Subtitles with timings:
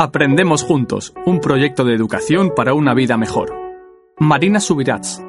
[0.00, 3.52] Aprendemos juntos, un proyecto de educación para una vida mejor.
[4.20, 5.20] Marina Subirats.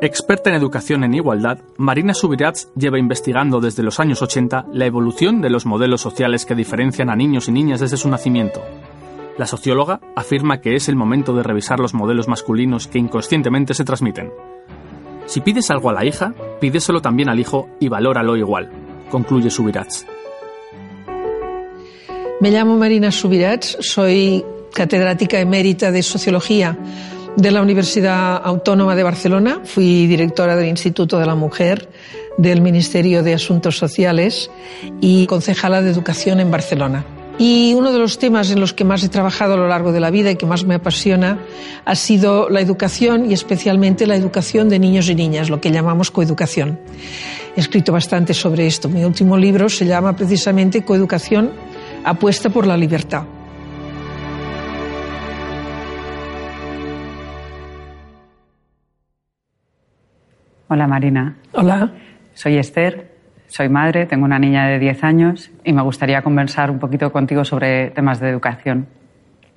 [0.00, 5.42] Experta en educación en igualdad, Marina Subirats lleva investigando desde los años 80 la evolución
[5.42, 8.62] de los modelos sociales que diferencian a niños y niñas desde su nacimiento.
[9.36, 13.84] La socióloga afirma que es el momento de revisar los modelos masculinos que inconscientemente se
[13.84, 14.32] transmiten.
[15.26, 16.32] Si pides algo a la hija,
[16.62, 18.70] pídeselo también al hijo y valóralo igual,
[19.10, 20.06] concluye Subirats.
[22.38, 26.76] Me llamo Marina Subirats, soy catedrática emérita de Sociología
[27.34, 31.88] de la Universidad Autónoma de Barcelona, fui directora del Instituto de la Mujer
[32.36, 34.50] del Ministerio de Asuntos Sociales
[35.00, 37.06] y concejala de Educación en Barcelona.
[37.38, 40.00] Y uno de los temas en los que más he trabajado a lo largo de
[40.00, 41.38] la vida y que más me apasiona
[41.86, 46.10] ha sido la educación y especialmente la educación de niños y niñas, lo que llamamos
[46.10, 46.78] coeducación.
[47.56, 48.88] He escrito bastante sobre esto.
[48.88, 51.52] Mi último libro se llama precisamente Coeducación,
[52.06, 53.24] apuesta por la libertad.
[60.68, 61.36] Hola Marina.
[61.52, 61.90] Hola.
[62.32, 63.10] Soy Esther,
[63.48, 67.44] soy madre, tengo una niña de 10 años y me gustaría conversar un poquito contigo
[67.44, 68.86] sobre temas de educación.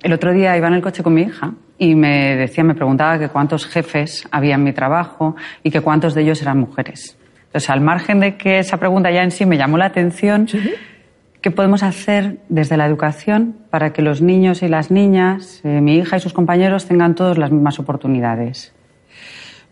[0.02, 3.18] El otro día iba en el coche con mi hija y me decía, me preguntaba
[3.18, 7.16] que cuántos jefes había en mi trabajo y que cuántos de ellos eran mujeres.
[7.46, 10.46] Entonces, al margen de que esa pregunta ya en sí me llamó la atención,
[11.40, 15.96] ¿qué podemos hacer desde la educación para que los niños y las niñas, eh, mi
[15.96, 18.72] hija y sus compañeros, tengan todas las mismas oportunidades?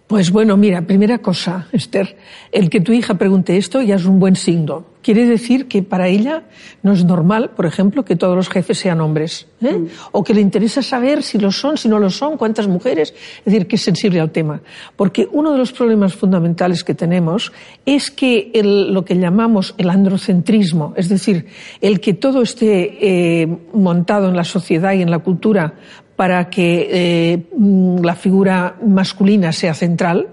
[0.09, 2.17] Pues bueno, mira, primera cosa, Esther,
[2.51, 4.87] el que tu hija pregunte esto ya es un buen signo.
[5.03, 6.45] Quiere decir que para ella
[6.83, 9.75] no es normal, por ejemplo, que todos los jefes sean hombres, ¿eh?
[9.75, 9.87] Mm.
[10.12, 13.45] o que le interesa saber si lo son, si no lo son, cuántas mujeres, es
[13.45, 14.62] decir, que es sensible al tema.
[14.97, 17.53] Porque uno de los problemas fundamentales que tenemos
[17.84, 21.48] es que lo que llamamos el androcentrismo, es decir,
[21.83, 22.97] el que todo esté
[23.43, 25.75] eh, montado en la sociedad y en la cultura
[26.19, 30.27] para que eh, mm, la figura masculina sea central,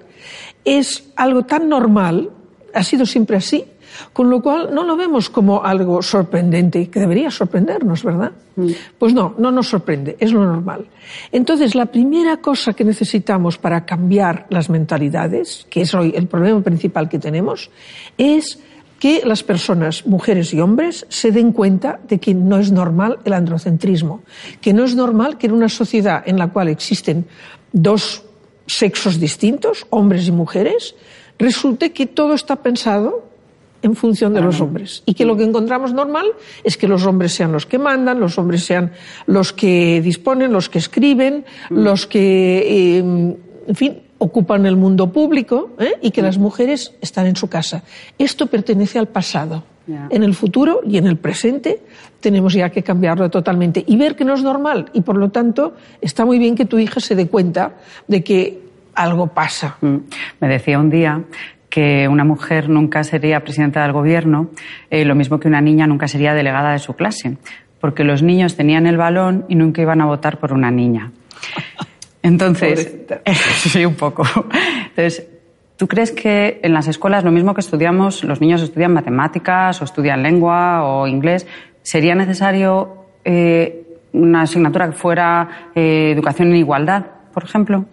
[0.65, 2.31] es algo tan normal,
[2.73, 3.63] ha sido siempre así,
[4.11, 8.31] con lo cual no lo vemos como algo sorprendente, que debería sorprendernos, ¿verdad?
[8.55, 8.69] Mm.
[8.97, 10.87] Pues no, no nos sorprende, es lo normal.
[11.31, 16.61] Entonces, la primera cosa que necesitamos para cambiar las mentalidades, que es hoy el problema
[16.61, 17.69] principal que tenemos,
[18.17, 18.57] es
[18.99, 23.33] que las personas, mujeres y hombres, se den cuenta de que no es normal el
[23.33, 24.23] androcentrismo,
[24.61, 27.25] que no es normal que en una sociedad en la cual existen
[27.71, 28.23] dos
[28.67, 30.95] sexos distintos, hombres y mujeres,
[31.37, 33.25] resulte que todo está pensado
[33.81, 35.03] en función de los hombres.
[35.05, 36.25] Y que lo que encontramos normal
[36.63, 38.91] es que los hombres sean los que mandan, los hombres sean
[39.27, 41.77] los que disponen, los que escriben, mm.
[41.77, 45.93] los que, eh, en fin, ocupan el mundo público ¿eh?
[46.01, 47.83] y que las mujeres están en su casa.
[48.17, 49.63] Esto pertenece al pasado.
[50.09, 51.79] En el futuro y en el presente
[52.19, 54.89] tenemos ya que cambiarlo totalmente y ver que no es normal.
[54.93, 57.73] Y por lo tanto, está muy bien que tu hija se dé cuenta
[58.07, 58.61] de que
[58.95, 59.77] algo pasa.
[59.81, 59.97] Mm.
[60.39, 61.21] Me decía un día
[61.69, 64.49] que una mujer nunca sería presidenta del gobierno,
[64.89, 67.37] eh, lo mismo que una niña nunca sería delegada de su clase,
[67.79, 71.11] porque los niños tenían el balón y nunca iban a votar por una niña.
[72.25, 72.91] Entonces,
[73.57, 74.23] sí, un poco.
[74.89, 75.27] Entonces,
[75.77, 79.85] ¿tú crees que en las escuelas lo mismo que estudiamos, los niños estudian matemáticas o
[79.85, 81.45] estudian lengua o inglés,
[81.83, 87.85] sería necesario eh, una asignatura que fuera eh, educación en igualdad, por ejemplo?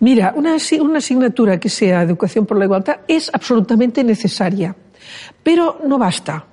[0.00, 4.74] Mira, una, una asignatura que sea educación por la igualdad es absolutamente necesaria,
[5.42, 6.46] pero no basta.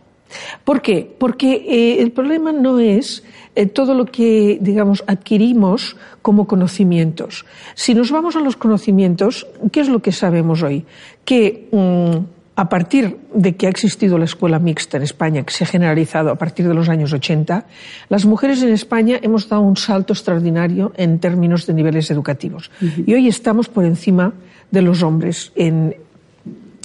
[0.64, 1.10] ¿Por qué?
[1.18, 3.24] Porque eh, el problema no es
[3.56, 7.46] eh, todo lo que, digamos, adquirimos como conocimientos.
[7.76, 10.86] Si nos vamos a los conocimientos, ¿qué es lo que sabemos hoy?
[11.26, 15.64] Que mm, a partir de que ha existido la escuela mixta en España, que se
[15.64, 17.66] ha generalizado a partir de los años 80,
[18.10, 22.70] las mujeres en España hemos dado un salto extraordinario en términos de niveles educativos.
[22.82, 24.34] Y hoy estamos por encima
[24.70, 25.96] de los hombres en,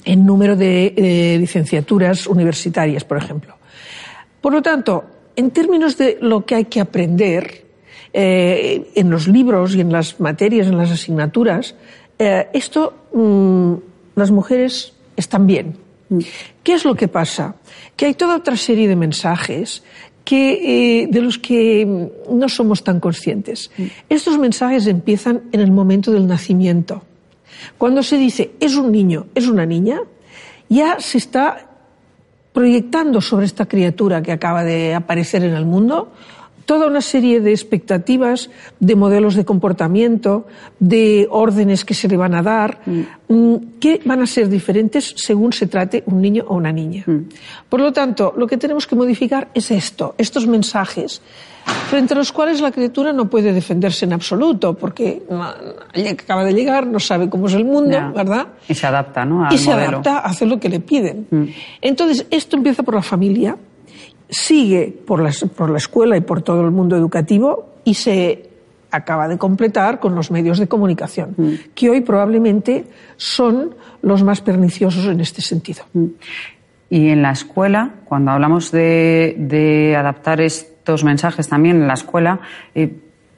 [0.04, 3.56] en número de eh, licenciaturas universitarias, por ejemplo.
[4.40, 5.04] Por lo tanto,
[5.36, 7.64] en términos de lo que hay que aprender
[8.12, 11.74] eh, en los libros y en las materias, en las asignaturas,
[12.18, 13.74] eh, esto mm,
[14.16, 15.76] las mujeres están bien.
[16.62, 17.56] ¿Qué es lo que pasa?
[17.94, 19.82] Que hay toda otra serie de mensajes
[20.24, 21.86] que, de los que
[22.30, 23.70] no somos tan conscientes.
[24.08, 27.02] Estos mensajes empiezan en el momento del nacimiento.
[27.76, 30.00] Cuando se dice es un niño, es una niña,
[30.68, 31.68] ya se está
[32.52, 36.12] proyectando sobre esta criatura que acaba de aparecer en el mundo
[36.68, 40.46] toda una serie de expectativas, de modelos de comportamiento,
[40.78, 45.54] de órdenes que se le van a dar, mm, que van a ser diferentes según
[45.54, 47.04] se trate un niño o una niña.
[47.06, 47.20] Mm.
[47.70, 51.22] Por lo tanto, lo que tenemos que modificar es esto, estos mensajes
[51.88, 55.22] frente a los cuales la criatura no puede defenderse en absoluto, porque
[56.10, 58.48] acaba de llegar, no sabe cómo es el mundo, ¿verdad?
[58.68, 59.48] Y se adapta, ¿no?
[59.50, 61.26] y se adapta a hacer lo que le piden.
[61.30, 61.44] Mm.
[61.80, 63.56] Entonces, esto empieza por la familia,
[64.28, 68.48] sigue por la, por la escuela y por todo el mundo educativo y se
[68.90, 71.52] acaba de completar con los medios de comunicación, mm.
[71.74, 72.84] que hoy probablemente
[73.16, 75.84] son los más perniciosos en este sentido.
[75.92, 76.06] Mm.
[76.90, 82.40] Y en la escuela, cuando hablamos de, de adaptar estos mensajes también en la escuela,
[82.74, 82.90] eh,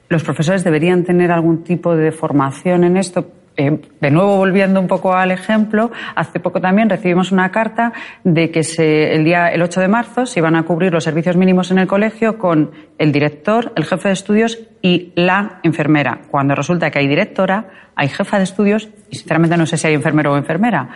[0.07, 3.29] los profesores deberían tener algún tipo de formación en esto
[3.61, 7.93] eh, de nuevo, volviendo un poco al ejemplo, hace poco también recibimos una carta
[8.23, 11.71] de que el día el 8 de marzo se iban a cubrir los servicios mínimos
[11.71, 16.21] en el colegio con el director, el jefe de estudios y la enfermera.
[16.29, 19.93] Cuando resulta que hay directora, hay jefa de estudios y sinceramente no sé si hay
[19.93, 20.89] enfermero o enfermera.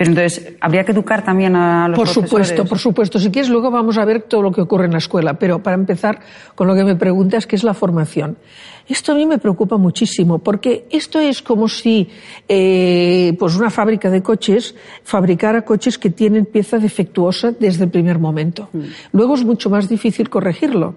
[0.00, 3.18] Pero entonces, habría que educar también a los Por supuesto, por supuesto.
[3.18, 5.34] Si quieres, luego vamos a ver todo lo que ocurre en la escuela.
[5.34, 6.20] Pero para empezar
[6.54, 8.38] con lo que me preguntas, que es la formación.
[8.88, 12.08] Esto a mí me preocupa muchísimo, porque esto es como si
[12.48, 14.74] eh, pues una fábrica de coches
[15.04, 18.70] fabricara coches que tienen pieza defectuosa desde el primer momento.
[18.72, 18.80] Mm.
[19.12, 20.94] Luego es mucho más difícil corregirlo.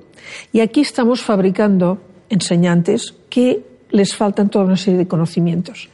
[0.54, 1.98] Y aquí estamos fabricando
[2.30, 5.90] enseñantes que les faltan toda una serie de conocimientos.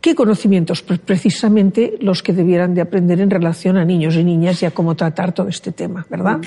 [0.00, 0.82] ¿Qué conocimientos?
[0.82, 4.70] Pues precisamente los que debieran de aprender en relación a niños y niñas y a
[4.70, 6.38] cómo tratar todo este tema, ¿verdad?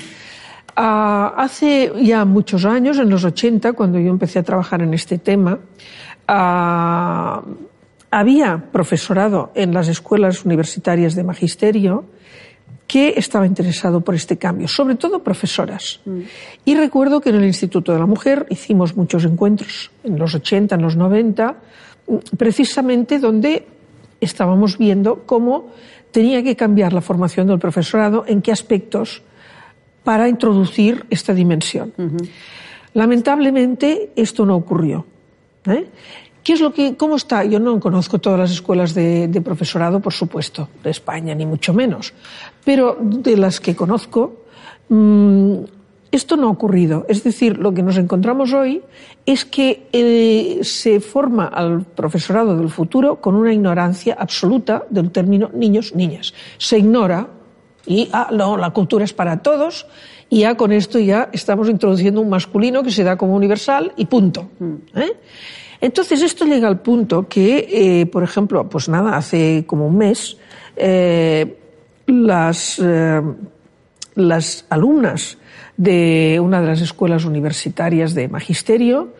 [0.74, 5.18] Ah, hace ya muchos años, en los 80, cuando yo empecé a trabajar en este
[5.18, 5.58] tema,
[6.28, 7.42] ah,
[8.10, 12.04] había profesorado en las escuelas universitarias de magisterio
[12.86, 16.00] que estaba interesado por este cambio, sobre todo profesoras.
[16.04, 16.20] Mm.
[16.64, 20.74] Y recuerdo que en el Instituto de la Mujer hicimos muchos encuentros, en los 80,
[20.74, 21.56] en los 90,
[22.36, 23.66] precisamente donde
[24.20, 25.70] estábamos viendo cómo
[26.10, 29.22] tenía que cambiar la formación del profesorado, en qué aspectos,
[30.04, 31.92] para introducir esta dimensión.
[32.94, 35.06] Lamentablemente esto no ocurrió.
[35.66, 35.86] ¿eh?
[36.42, 37.44] ¿Qué es lo que, cómo está?
[37.44, 42.12] Yo no conozco todas las escuelas de, profesorado, por supuesto, de España, ni mucho menos.
[42.64, 44.44] Pero de las que conozco,
[44.88, 45.56] mm,
[46.12, 47.06] esto no ha ocurrido.
[47.08, 48.82] Es decir, lo que nos encontramos hoy
[49.24, 55.50] es que eh, se forma al profesorado del futuro con una ignorancia absoluta del término
[55.54, 56.34] niños-niñas.
[56.58, 57.28] Se ignora
[57.86, 59.86] y ah, no, la cultura es para todos
[60.28, 64.04] y ya con esto ya estamos introduciendo un masculino que se da como universal y
[64.04, 64.50] punto.
[64.58, 64.74] Mm.
[64.94, 65.12] ¿eh?
[65.80, 70.36] Entonces esto llega al punto que, eh, por ejemplo, pues nada, hace como un mes
[72.06, 72.80] las,
[74.14, 75.38] las alumnas
[75.82, 79.14] de una de las escuelas universitarias de magisterio,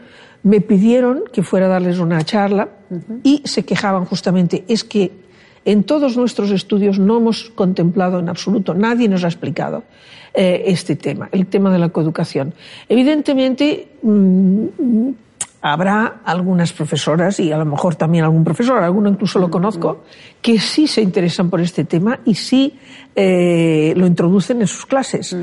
[0.44, 2.68] me pidieron que fuera a darles una charla
[3.24, 5.10] y se quejaban justamente, es que
[5.64, 9.82] en todos nuestros estudios no hemos contemplado en absoluto, nadie nos ha explicado
[10.34, 12.54] eh, este tema, el tema de la coeducación.
[12.88, 15.10] Evidentemente, mm,
[15.62, 20.04] habrá algunas profesoras y a lo mejor también algún profesor, alguno incluso lo conozco,
[20.40, 22.78] que sí se interesan por este tema y sí
[23.14, 25.36] eh, lo introducen en sus clases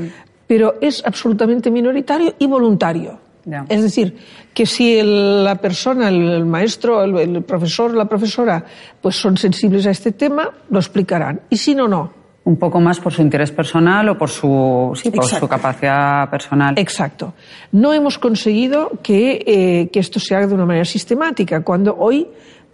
[0.50, 3.20] pero es absolutamente minoritario y voluntario.
[3.68, 4.16] Es decir,
[4.52, 8.64] que si la persona, el, maestro, el, el, profesor, la profesora,
[9.00, 11.42] pues son sensibles a este tema, lo explicarán.
[11.50, 12.12] Y si no, no.
[12.42, 16.74] Un poco más por su interés personal o por su, por su capacidad personal.
[16.78, 17.32] Exacto.
[17.70, 22.26] No hemos conseguido que, eh, que esto se haga de una manera sistemática, cuando hoy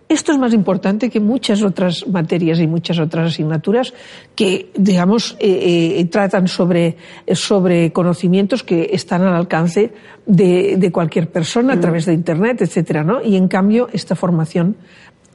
[0.08, 3.92] esto es más importante que muchas otras materias y muchas otras asignaturas
[4.36, 6.96] que, digamos, eh, eh, tratan sobre,
[7.32, 9.92] sobre conocimientos que están al alcance
[10.24, 11.80] de, de cualquier persona a mm.
[11.80, 13.20] través de Internet, etcétera, ¿no?
[13.20, 14.76] Y en cambio, esta formación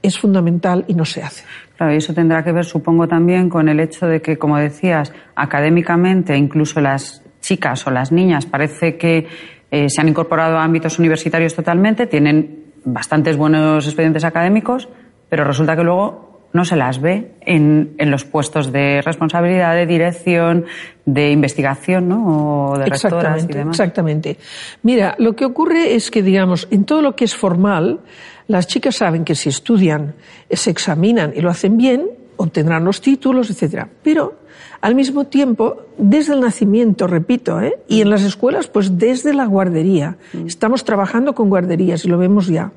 [0.02, 1.44] es fundamental y no se hace.
[1.78, 5.12] Claro, y eso tendrá que ver, supongo, también con el hecho de que, como decías,
[5.36, 9.28] académicamente, incluso las chicas o las niñas parece que
[9.70, 14.90] eh, se han incorporado a ámbitos universitarios totalmente, tienen bastantes buenos expedientes académicos,
[15.30, 19.86] pero resulta que luego no se las ve en, en los puestos de responsabilidad, de
[19.86, 20.66] dirección,
[21.06, 22.72] de investigación, ¿no?
[22.72, 23.80] O de rectoras y demás.
[23.80, 24.38] Exactamente.
[24.84, 28.02] Mira, lo que ocurre es que, digamos, en todo lo que es formal,
[28.48, 30.16] las chicas saben que si estudian,
[30.50, 33.88] se examinan y lo hacen bien, obtendrán los títulos, etcétera.
[34.04, 34.41] Pero
[34.82, 37.78] al mismo tiempo, desde el nacimiento, repito, ¿eh?
[37.88, 40.18] y en las escuelas, pues desde la guardería.
[40.34, 40.48] Mm.
[40.48, 42.72] Estamos trabajando con guarderías y lo vemos ya.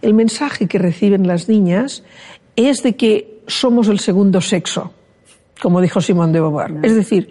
[0.00, 2.04] El mensaje que reciben las niñas
[2.54, 4.92] es de que somos el segundo sexo,
[5.60, 6.72] como dijo Simón de Beauvoir.
[6.82, 7.30] Es decir,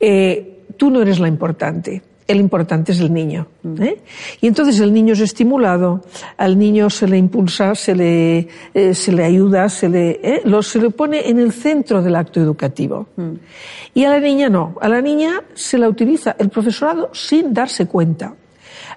[0.00, 2.02] eh, tú no eres la importante.
[2.28, 3.46] El importante es el niño.
[3.80, 4.00] ¿eh?
[4.40, 6.02] Y entonces el niño es estimulado,
[6.36, 10.42] al niño se le impulsa, se le, eh, se le ayuda, se le, ¿eh?
[10.44, 13.08] lo, se le pone en el centro del acto educativo.
[13.94, 17.86] Y a la niña no, a la niña se la utiliza el profesorado sin darse
[17.86, 18.34] cuenta.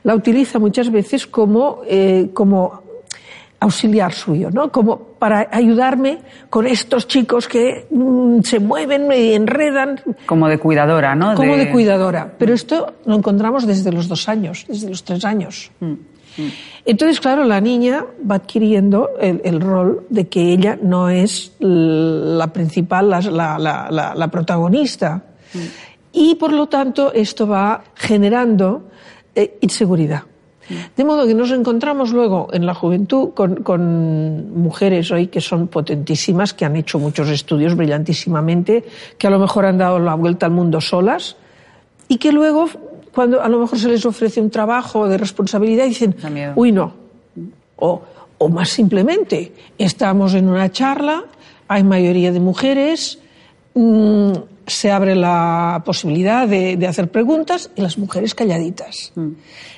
[0.03, 1.81] La utiliza muchas veces como,
[2.33, 2.83] como
[3.61, 4.71] auxiliar suyo, ¿no?
[4.71, 6.17] Como para ayudarme
[6.49, 10.01] con estos chicos que mm, se mueven y enredan.
[10.25, 11.35] Como de cuidadora, ¿no?
[11.35, 11.69] Como de...
[11.71, 12.33] cuidadora.
[12.37, 15.71] Pero esto lo encontramos desde los dos años, desde los tres años.
[15.79, 16.51] Mm, mm.
[16.85, 23.11] Entonces, claro, la niña va adquiriendo el, rol de que ella no es la principal,
[23.11, 25.23] la, la, la protagonista.
[26.11, 28.89] Y por lo tanto, esto va generando
[29.35, 30.23] eh, inseguridad.
[30.95, 36.53] De modo que nos encontramos luego en la juventud con, mujeres hoy que son potentísimas,
[36.53, 38.83] que han hecho muchos estudios brillantísimamente,
[39.17, 41.35] que a lo mejor han dado la vuelta al mundo solas
[42.07, 42.69] y que luego,
[43.13, 46.15] cuando a lo mejor se les ofrece un trabajo de responsabilidad, dicen,
[46.55, 46.93] uy, no.
[47.77, 48.01] O,
[48.37, 51.23] o más simplemente, estamos en una charla,
[51.67, 53.19] hay mayoría de mujeres,
[53.73, 54.33] mmm,
[54.67, 59.11] se abre la posibilidad de, hacer preguntas y las mujeres calladitas.
[59.15, 59.29] Mm.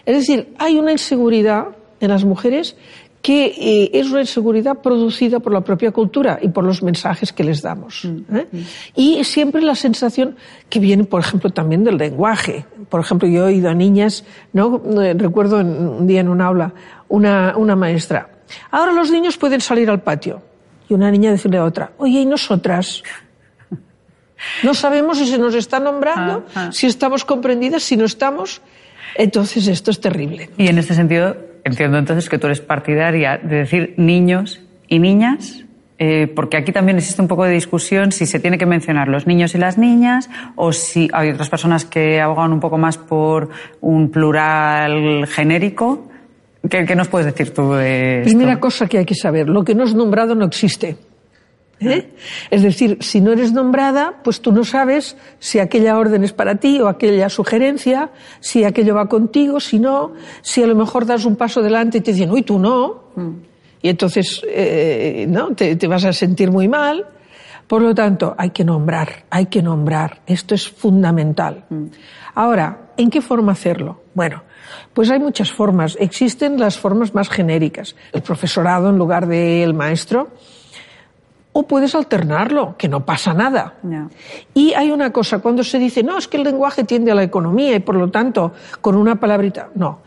[0.06, 1.68] Es decir, hay una inseguridad
[2.00, 2.76] en las mujeres
[3.22, 7.46] que eh, es una inseguridad producida por la propia cultura y por los mensajes que
[7.46, 8.04] les damos.
[8.04, 8.36] Mm.
[8.36, 8.48] ¿eh?
[8.52, 8.58] Mm.
[8.96, 10.36] Y siempre la sensación
[10.70, 12.66] que viene, por ejemplo, también del lenguaje.
[12.90, 14.82] Por ejemplo, yo he oído a niñas, ¿no?
[15.02, 16.74] Eh, recuerdo un día en un aula,
[17.08, 18.30] una, una maestra,
[18.72, 20.42] ahora los niños pueden salir al patio.
[20.90, 23.04] Y una niña decirle a otra, oye, ¿y nosotras?
[24.64, 26.72] No sabemos si se nos está nombrando, ah, ah.
[26.72, 28.62] si estamos comprendidas, si no estamos.
[29.16, 30.50] Entonces esto es terrible.
[30.58, 35.64] Y en este sentido, entiendo entonces que tú eres partidaria de decir niños y niñas,
[36.00, 39.28] eh, porque aquí también existe un poco de discusión si se tiene que mencionar los
[39.28, 43.50] niños y las niñas o si hay otras personas que abogan un poco más por
[43.80, 46.10] un plural genérico.
[46.68, 48.30] ¿Qué, qué nos puedes decir tú de esto?
[48.30, 50.98] Primera cosa que hay que saber, lo que no es nombrado no existe.
[51.92, 52.10] ¿Eh?
[52.50, 56.56] Es decir, si no eres nombrada, pues tú no sabes si aquella orden es para
[56.56, 61.26] ti o aquella sugerencia, si aquello va contigo, si no, si a lo mejor das
[61.26, 63.12] un paso delante y te dicen, uy, tú no.
[63.16, 63.32] Mm.
[63.82, 65.54] Y entonces eh, ¿no?
[65.56, 67.06] Te, vas a sentir muy mal.
[67.68, 70.22] Por lo tanto, hay que nombrar, hay que nombrar.
[70.26, 71.66] Esto es fundamental.
[71.70, 71.86] Mm.
[72.36, 74.04] Ahora, ¿en qué forma hacerlo?
[74.14, 74.44] Bueno,
[74.94, 75.98] pues hay muchas formas.
[76.00, 77.96] Existen las formas más genéricas.
[78.12, 80.32] El profesorado en lugar del maestro
[81.54, 83.76] o puedes alternarlo, que no pasa nada.
[84.54, 87.24] Y hay una cosa, cuando se dice, no, es que el lenguaje tiende a la
[87.24, 90.00] economía y por lo tanto, con una palabrita, no.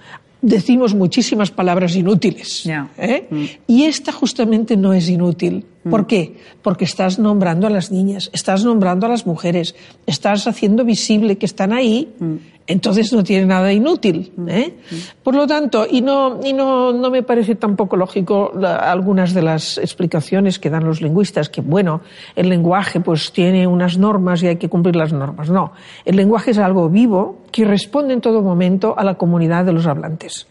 [0.42, 2.68] Decimos muchísimas palabras inútiles.
[2.98, 3.26] ¿eh?
[3.30, 3.44] Mm.
[3.66, 5.64] Y esta justamente no es inútil.
[5.82, 5.90] Mm.
[5.90, 6.36] ¿Por qué?
[6.62, 9.74] Porque estás nombrando a las niñas, estás nombrando a las mujeres,
[10.06, 14.32] estás haciendo visible que están ahí mm entonces no tiene nada inútil.
[14.48, 14.74] ¿eh?
[15.22, 19.78] Por lo tanto, y no, y no, no me parece tampoco lógico algunas de las
[19.78, 22.00] explicaciones que dan los lingüistas, que bueno,
[22.34, 25.50] el lenguaje pues tiene unas normas y hay que cumplir las normas.
[25.50, 25.72] No,
[26.04, 29.86] el lenguaje es algo vivo que responde en todo momento a la comunidad de los
[29.86, 30.46] hablantes.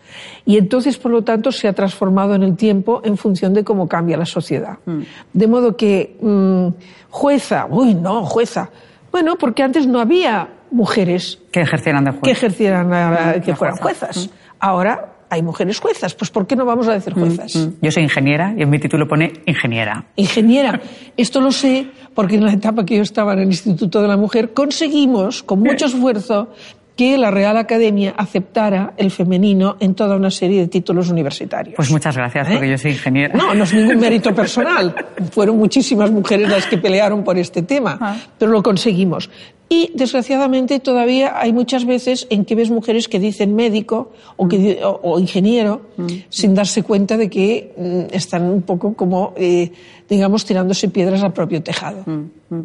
[0.46, 3.88] Y entonces, por lo tanto, se ha transformado en el tiempo en función de cómo
[3.88, 4.78] cambia la sociedad.
[4.86, 5.02] Mm.
[5.34, 6.68] De modo que, mm,
[7.10, 8.70] jueza, uy, no, jueza.
[9.12, 14.30] Bueno, porque antes no había mujeres que ejercieran de que ejercieran eh, que fueran juezas.
[14.60, 17.70] Ahora hay mujeres juezas, pues ¿por qué no vamos a decir juezas?
[17.82, 20.06] Yo soy ingeniera y en mi título pone ingeniera.
[20.16, 20.80] Ingeniera.
[21.18, 24.18] Esto lo sé porque en la etapa que yo estaba en el Instituto de la
[24.18, 26.50] Mujer conseguimos, con mucho esfuerzo,
[26.96, 31.76] que la Real Academia aceptara el femenino en toda una serie de títulos universitarios.
[31.76, 32.72] Pues muchas gracias, porque ¿Eh?
[32.72, 33.36] yo soy ingeniera.
[33.36, 34.96] No, no es ningún mérito personal.
[35.32, 38.16] Fueron muchísimas mujeres las que pelearon por este tema, ah.
[38.38, 39.30] pero lo conseguimos.
[39.68, 44.80] Y desgraciadamente todavía hay muchas veces en que ves mujeres que dicen médico o, que,
[44.84, 46.08] o, ingeniero mm.
[46.30, 49.72] sin darse cuenta de que mm, están un poco como, eh,
[50.08, 52.04] digamos, tirándose piedras al propio tejado.
[52.06, 52.62] Mm,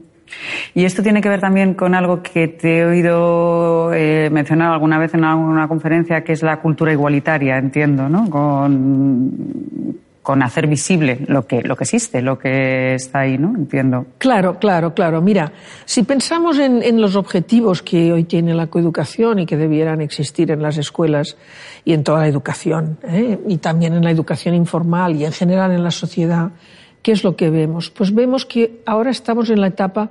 [0.75, 4.99] y esto tiene que ver también con algo que te he oído eh, mencionar alguna
[4.99, 8.29] vez en alguna conferencia, que es la cultura igualitaria, entiendo, ¿no?
[8.31, 13.55] Con, con hacer visible lo que, lo que existe, lo que está ahí, ¿no?
[13.57, 14.07] Entiendo.
[14.19, 15.23] Claro, claro, claro.
[15.23, 15.53] Mira,
[15.87, 20.61] si pensamos en, los objetivos que hoy tiene la coeducación y que debieran existir en
[20.61, 21.37] las escuelas
[21.85, 23.39] y en toda la educación, ¿eh?
[23.49, 26.51] y también en la educación informal y en general en la sociedad,
[27.03, 27.89] ¿qué es lo que vemos?
[27.91, 30.11] Pues vemos que ahora estamos en la etapa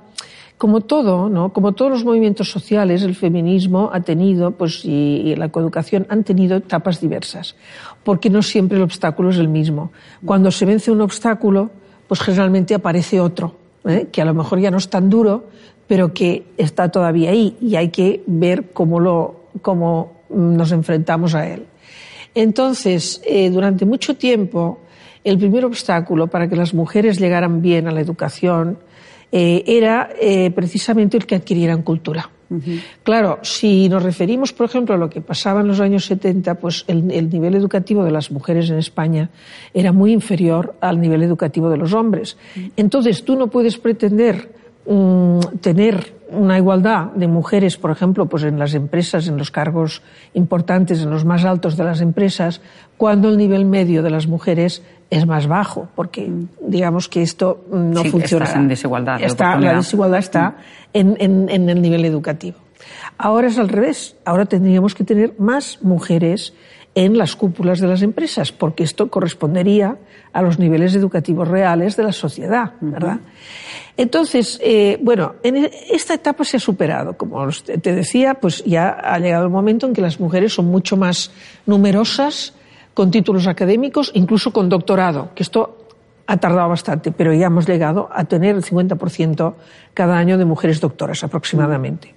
[0.60, 1.54] como todo, ¿no?
[1.54, 6.58] Como todos los movimientos sociales, el feminismo ha tenido, pues, y, la coeducación han tenido
[6.58, 7.56] etapas diversas,
[8.04, 9.94] porque no siempre el obstáculo es el mismo.
[10.26, 11.72] Cuando se vence un obstáculo,
[12.10, 14.10] pues generalmente aparece otro, ¿eh?
[14.12, 15.46] que a lo mejor ya no es tan duro,
[15.88, 21.48] pero que está todavía ahí y hay que ver cómo lo cómo nos enfrentamos a
[21.48, 21.68] él.
[22.36, 24.80] Entonces, eh, durante mucho tiempo,
[25.24, 28.78] el primer obstáculo para que las mujeres llegaran bien a la educación
[29.32, 32.30] eh, era eh, precisamente el que adquirieran cultura.
[33.04, 36.84] Claro, si nos referimos, por ejemplo, a lo que pasaba en los años 70, pues
[36.88, 39.30] el, el, nivel educativo de las mujeres en España
[39.72, 42.38] era muy inferior al nivel educativo de los hombres.
[42.76, 44.52] Entonces, tú no puedes pretender
[44.86, 50.02] um, tener una igualdad de mujeres, por ejemplo, pues en las empresas, en los cargos
[50.34, 52.62] importantes, en los más altos de las empresas,
[52.98, 56.32] cuando el nivel medio de las mujeres es más bajo, porque
[56.62, 58.46] digamos que esto no sí, funciona.
[58.46, 59.20] Estás en desigualdad.
[59.20, 60.58] De está, la desigualdad está
[60.94, 62.58] en, en, en, el nivel educativo.
[63.18, 64.16] Ahora es al revés.
[64.26, 66.54] Ahora tendríamos que tener más mujeres
[67.00, 69.96] en las cúpulas de las empresas, porque esto correspondería
[70.34, 73.20] a los niveles educativos reales de la sociedad, ¿verdad?
[73.22, 73.94] Uh -huh.
[73.96, 77.16] Entonces, eh, bueno, en esta etapa se ha superado.
[77.16, 77.48] Como
[77.82, 81.32] te decía, pues ya ha llegado el momento en que las mujeres son mucho más
[81.66, 82.54] numerosas,
[82.94, 85.78] con títulos académicos, incluso con doctorado, que esto
[86.28, 89.54] ha tardado bastante, pero ya hemos llegado a tener el 50%
[89.94, 92.14] cada año de mujeres doctoras aproximadamente.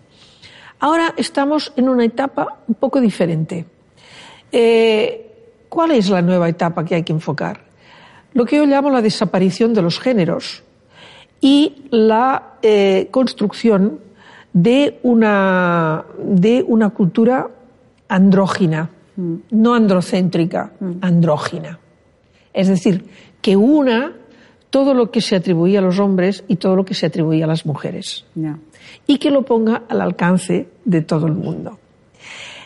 [0.81, 3.65] Ahora estamos en una etapa un poco diferente.
[4.53, 5.31] Eh,
[5.69, 7.61] ¿Cuál es la nueva etapa que hay que enfocar?
[8.35, 10.63] Lo que yo llamo la desaparición de los géneros
[11.41, 13.99] y la eh, construcción
[14.53, 17.49] de una, de una cultura
[18.09, 19.35] andrógina, mm.
[19.51, 20.93] no androcéntrica, mm.
[21.01, 21.79] andrógina.
[22.53, 23.07] Es decir,
[23.41, 24.13] que una
[24.73, 27.49] todo lo que se atribuía a los hombres y todo lo que se atribuía a
[27.49, 28.25] las mujeres.
[28.35, 28.59] Yeah.
[29.07, 31.79] Y que lo ponga al alcance de todo el mundo.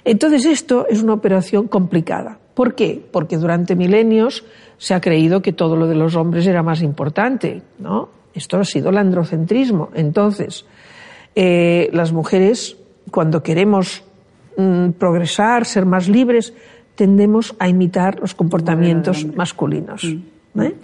[0.06, 2.38] Entonces esto es una operación complicada.
[2.54, 3.04] ¿Por qué?
[3.10, 4.44] Porque durante milenios
[4.78, 8.08] se ha creído que todo lo de los hombres era más importante, ¿no?
[8.32, 9.90] Esto ha sido el androcentrismo.
[9.94, 10.64] Entonces,
[11.34, 12.76] eh, las mujeres,
[13.10, 14.04] cuando queremos
[14.56, 16.54] mm, progresar, ser más libres,
[16.94, 20.04] tendemos a imitar los comportamientos masculinos.
[20.54, 20.62] Mm.
[20.62, 20.74] ¿eh?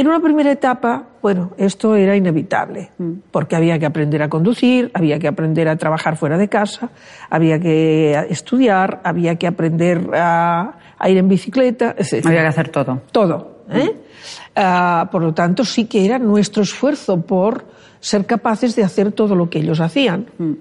[0.00, 3.12] En una primera etapa, bueno, esto era inevitable, Mm.
[3.30, 6.88] porque había que aprender a conducir, había que aprender a trabajar fuera de casa,
[7.28, 12.24] había que estudiar, había que aprender a, a ir en bicicleta, etc.
[12.24, 13.02] Había que hacer todo.
[13.12, 13.64] Todo.
[13.70, 13.94] ¿eh?
[14.56, 17.66] Ah, por lo tanto, sí que era nuestro esfuerzo por
[18.00, 20.24] ser capaces de hacer todo lo que ellos hacían.
[20.38, 20.52] Mm.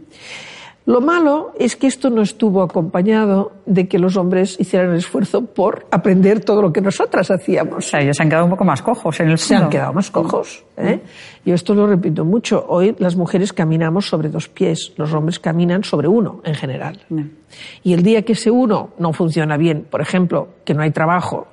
[0.89, 5.45] Lo malo es que esto no estuvo acompañado de que los hombres hicieran el esfuerzo
[5.45, 7.85] por aprender todo lo que nosotras O hacíamos.
[7.87, 9.65] sea, ellos se han quedado un poco más cojos en el Se fondo.
[9.65, 10.63] han quedado más cojos.
[10.77, 10.99] ¿eh?
[11.45, 12.65] Yo esto lo repito mucho.
[12.67, 16.99] Hoy las mujeres caminamos sobre dos pies, los hombres caminan sobre uno en general.
[17.09, 17.27] No.
[17.83, 21.45] Y el día que ese uno no funciona bien, por ejemplo, que no hay trabajo,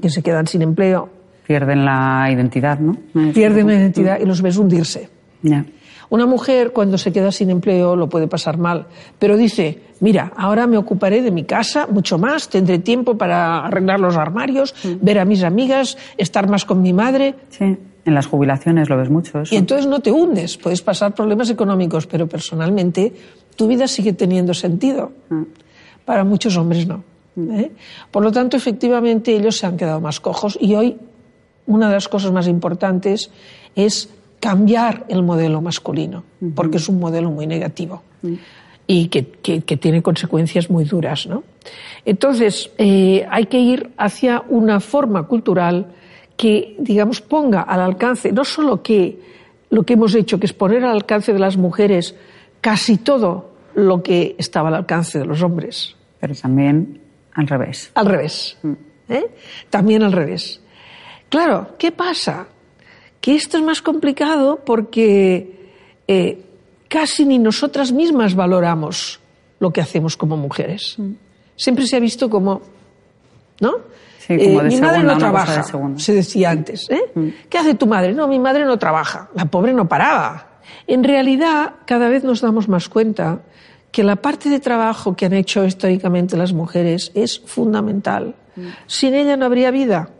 [0.00, 1.10] que se quedan sin empleo,
[1.46, 2.96] Pierden la identidad, ¿no?
[3.34, 5.10] pierden la identidad y los ves hundirse.
[6.12, 8.84] Una mujer cuando se queda sin empleo lo puede pasar mal,
[9.18, 13.98] pero dice, mira, ahora me ocuparé de mi casa mucho más, tendré tiempo para arreglar
[13.98, 17.78] los armarios, ver a mis amigas, estar más con mi madre, Sí.
[18.04, 19.54] En las jubilaciones lo ves mucho eso.
[19.54, 23.10] y entonces no te hundes, puedes pasar problemas económicos, pero personalmente
[23.56, 25.12] tu vida sigue teniendo sentido.
[25.30, 25.44] Ah.
[26.04, 27.04] Para muchos hombres no.
[27.38, 27.70] ¿eh?
[28.10, 30.98] Por lo tanto, efectivamente, ellos se han quedado más cojos y hoy
[31.66, 33.30] una de las cosas más importantes
[33.74, 34.10] es
[34.42, 36.24] cambiar el modelo masculino,
[36.56, 38.02] porque es un modelo muy negativo
[38.88, 41.28] y que, que- que tiene consecuencias muy duras.
[41.28, 41.44] ¿no?
[42.04, 45.86] Entonces, eh, hay que ir hacia una forma cultural
[46.36, 49.20] que, digamos, ponga al alcance, no solo que
[49.70, 52.16] lo que hemos hecho, que es poner al alcance de las mujeres
[52.60, 57.00] casi todo lo que estaba al alcance de los hombres, Pero también
[57.34, 57.92] al revés.
[57.94, 58.58] al revés.
[59.08, 59.26] ¿eh?
[59.70, 60.60] También al revés.
[61.28, 62.48] Claro, ¿qué pasa?
[63.22, 65.70] Que esto es más complicado porque
[66.06, 66.44] eh,
[66.88, 69.20] casi ni nosotras mismas valoramos
[69.60, 70.98] lo que hacemos como mujeres.
[71.56, 72.60] Siempre se ha visto como,
[73.60, 73.76] ¿no?
[74.18, 76.90] Sí, como de mi madre segunda, no trabaja, de se decía antes.
[76.90, 77.34] ¿eh?
[77.48, 78.12] ¿Qué hace tu madre?
[78.12, 79.30] No, mi madre no trabaja.
[79.34, 80.58] La pobre no paraba.
[80.86, 83.40] En realidad, cada vez nos damos más cuenta
[83.92, 88.34] que la parte de trabajo que han hecho históricamente las mujeres es fundamental.
[88.86, 90.10] Sin ella no habría vida,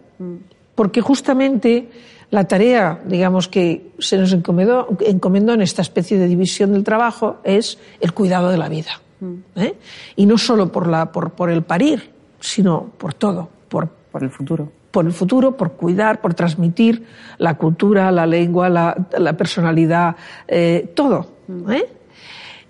[0.74, 1.90] porque justamente
[2.32, 7.36] la tarea, digamos, que se nos encomendó, encomendó en esta especie de división del trabajo
[7.44, 9.02] es el cuidado de la vida.
[9.54, 9.74] ¿eh?
[10.16, 14.30] Y no solo por, la, por, por el parir, sino por todo, por, Por el
[14.30, 14.72] futuro.
[14.90, 17.04] por el futuro, por cuidar, por transmitir
[17.36, 20.16] la cultura, la lengua, la, la personalidad,
[20.48, 21.26] eh, todo.
[21.68, 21.84] ¿eh?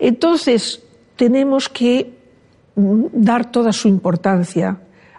[0.00, 0.82] Entonces,
[1.14, 2.12] tenemos que
[2.74, 4.76] mm, dar toda su importancia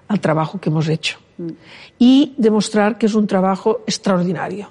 [0.10, 1.23] al trabajo que hemos hecho
[2.00, 4.70] y demostrar que es un trabajo extraordinario.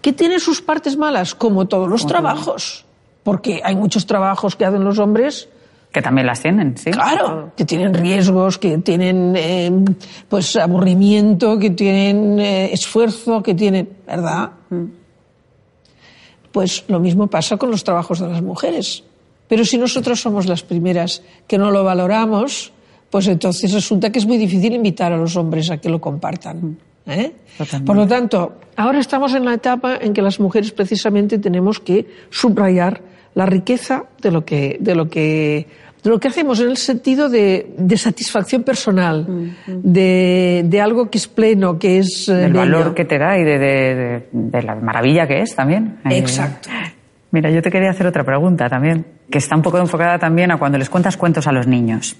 [0.00, 2.84] Que tiene sus partes malas, como todos los trabajos,
[3.24, 5.48] porque hay muchos trabajos que hacen los hombres
[5.92, 6.90] Que también las tienen, sí.
[6.90, 9.70] Claro, que tienen riesgos, que tienen eh,
[10.28, 14.50] pues aburrimiento, que tienen eh, esfuerzo, que tienen, ¿verdad?
[16.52, 19.02] Pues lo mismo pasa con los trabajos de las mujeres.
[19.48, 22.72] Pero si nosotros somos las primeras que no lo valoramos,
[23.10, 26.76] pues entonces resulta que es muy difícil invitar a los hombres a que lo compartan.
[27.06, 27.32] ¿eh?
[27.84, 32.06] Por lo tanto, ahora estamos en la etapa en que las mujeres precisamente tenemos que
[32.30, 33.00] subrayar
[33.34, 35.66] la riqueza de lo que, de lo que,
[36.02, 41.18] de lo que hacemos en el sentido de, de satisfacción personal, de, de, algo que
[41.18, 42.28] es pleno, que es...
[42.28, 45.98] El valor que te da y de, de, de, la maravilla que es también.
[46.04, 46.68] Exacto.
[47.30, 50.56] Mira, yo te quería hacer otra pregunta también, que está un poco enfocada también a
[50.56, 52.16] cuando les cuentas cuentos a los niños.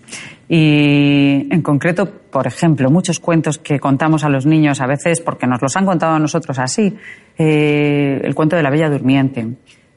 [0.51, 5.47] Y en concreto, por ejemplo, muchos cuentos que contamos a los niños a veces, porque
[5.47, 6.95] nos los han contado a nosotros así,
[7.39, 9.47] eh, el cuento de la Bella Durmiente,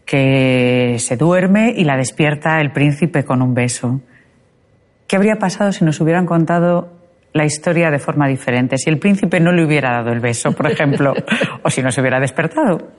[0.06, 4.00] que se duerme y la despierta el príncipe con un beso.
[5.08, 7.01] ¿Qué habría pasado si nos hubieran contado
[7.34, 8.78] la historia de forma diferente.
[8.78, 11.14] Si el príncipe no le hubiera dado el beso, por ejemplo,
[11.64, 12.90] o si no se hubiera despertado,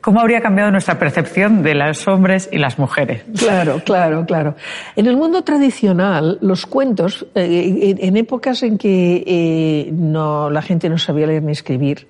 [0.00, 3.24] ¿cómo habría cambiado nuestra percepción de los hombres y las mujeres?
[3.38, 4.54] Claro, claro, claro.
[4.96, 10.88] En el mundo tradicional, los cuentos, eh, en épocas en que eh, no, la gente
[10.88, 12.08] no sabía leer ni escribir,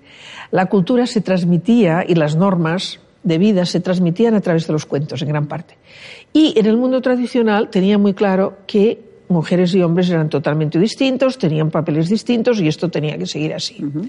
[0.50, 4.86] la cultura se transmitía y las normas de vida se transmitían a través de los
[4.86, 5.76] cuentos, en gran parte.
[6.32, 11.38] Y en el mundo tradicional tenía muy claro que mujeres y hombres eran totalmente distintos,
[11.38, 13.82] tenían papeles distintos y esto tenía que seguir así.
[13.82, 14.08] Uh -huh.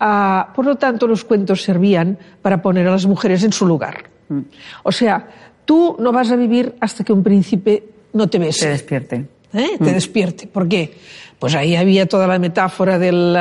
[0.00, 4.04] uh, por lo tanto, los cuentos servían para poner a las mujeres en su lugar.
[4.28, 4.44] Uh -huh.
[4.82, 5.26] O sea,
[5.64, 8.66] tú no vas a vivir hasta que un príncipe no te bese.
[8.66, 9.24] Te despierte.
[9.52, 9.78] ¿Eh?
[9.78, 10.46] Te despierte.
[10.46, 10.94] ¿Por qué?
[11.40, 13.32] Pues ahí había toda la metáfora del,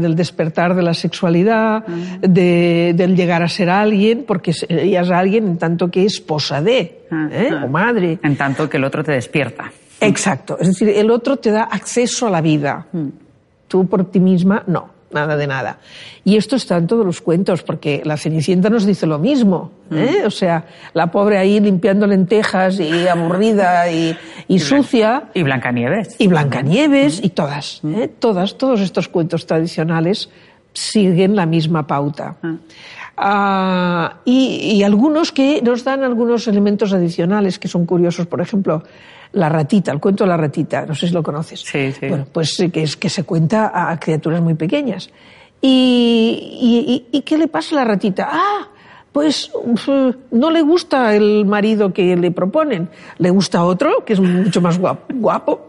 [0.00, 5.46] del despertar de la sexualidad, de, del llegar a ser alguien, porque ella es alguien
[5.46, 7.50] en tanto que esposa de, ¿eh?
[7.64, 8.18] o madre.
[8.24, 9.70] En tanto que el otro te despierta.
[10.00, 10.56] Exacto.
[10.58, 12.86] Es decir, el otro te da acceso a la vida.
[13.68, 14.94] Tú por ti misma, no.
[15.14, 15.78] Nada de nada.
[16.24, 19.70] Y esto está en todos los cuentos, porque la Cenicienta nos dice lo mismo.
[19.92, 20.24] ¿eh?
[20.26, 24.16] O sea, la pobre ahí limpiando lentejas y aburrida y,
[24.48, 25.30] y, sucia.
[25.32, 26.16] Y Blancanieves.
[26.18, 27.80] Y Blancanieves y todas.
[27.84, 28.10] ¿eh?
[28.18, 30.30] Todas, todos estos cuentos tradicionales
[30.72, 32.34] siguen la misma pauta.
[33.16, 38.26] Ah, y, y, algunos que nos dan algunos elementos adicionales que son curiosos.
[38.26, 38.82] Por ejemplo,
[39.34, 41.60] la ratita, el cuento de la ratita, no sé si lo conoces.
[41.60, 42.08] Sí, sí.
[42.08, 45.10] Bueno, pues que, es, que se cuenta a criaturas muy pequeñas.
[45.60, 48.28] Y, y, y, qué le pasa a la ratita?
[48.30, 48.68] Ah,
[49.12, 49.50] pues
[50.30, 54.78] no le gusta el marido que le proponen, le gusta otro, que es mucho más
[54.78, 55.06] guapo.
[55.14, 55.68] guapo.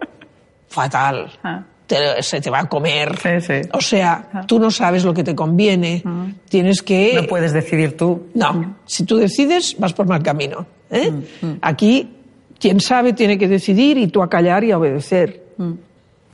[0.68, 1.32] Fatal.
[1.44, 1.64] Ah.
[1.88, 3.16] Te, se te va a comer.
[3.20, 3.70] Sí, sí.
[3.72, 4.46] O sea, ah.
[4.48, 6.02] tú no sabes lo que te conviene.
[6.04, 6.26] Ah.
[6.50, 7.14] Tienes que.
[7.16, 8.28] No puedes decidir tú.
[8.34, 8.78] No.
[8.86, 10.66] Si tú decides, vas por mal camino.
[10.90, 11.12] ¿eh?
[11.12, 11.58] Mm, mm.
[11.62, 12.10] Aquí
[12.60, 15.44] quien sabe tiene que decidir y tú a callar y a obedecer.
[15.58, 15.74] Mm.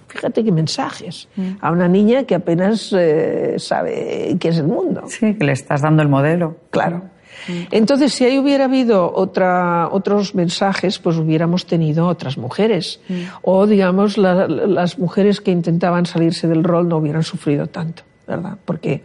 [0.08, 1.28] Fíjate qué mensajes.
[1.36, 1.52] Mm.
[1.62, 5.04] A una niña que apenas eh, sabe qué es el mundo.
[5.08, 6.58] Sí, que le estás dando el modelo.
[6.70, 7.04] Claro.
[7.48, 7.52] Mm.
[7.72, 13.00] Entonces, si ahí hubiera habido otra, otros mensajes, pues hubiéramos tenido otras mujeres.
[13.42, 18.58] O, digamos, la, las mujeres que intentaban salirse del rol no hubieran sufrido tanto, ¿verdad?
[18.66, 19.04] Porque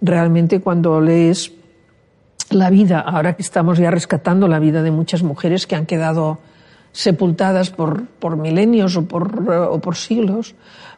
[0.00, 1.52] realmente cuando lees
[2.50, 6.38] la vida, ahora que estamos ya rescatando la vida de muchas mujeres que han quedado
[6.92, 10.54] sepultadas por, por milenios o por, o por siglos,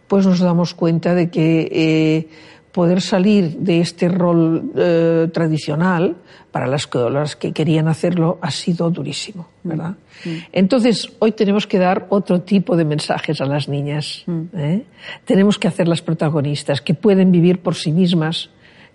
[0.07, 2.29] pues nos damos cuenta de que eh,
[2.73, 6.17] poder salir de este rol eh, tradicional
[6.53, 9.97] para las que, las que querían hacerlo ha sido durísimo, ¿verdad?
[10.25, 10.29] Mm.
[10.53, 14.23] Entonces, hoy tenemos que dar otro tipo de mensajes a las niñas.
[14.27, 14.43] Mm.
[14.55, 14.83] ¿eh?
[15.25, 18.51] Tenemos que hacerlas protagonistas, que pueden vivir por sí mismas,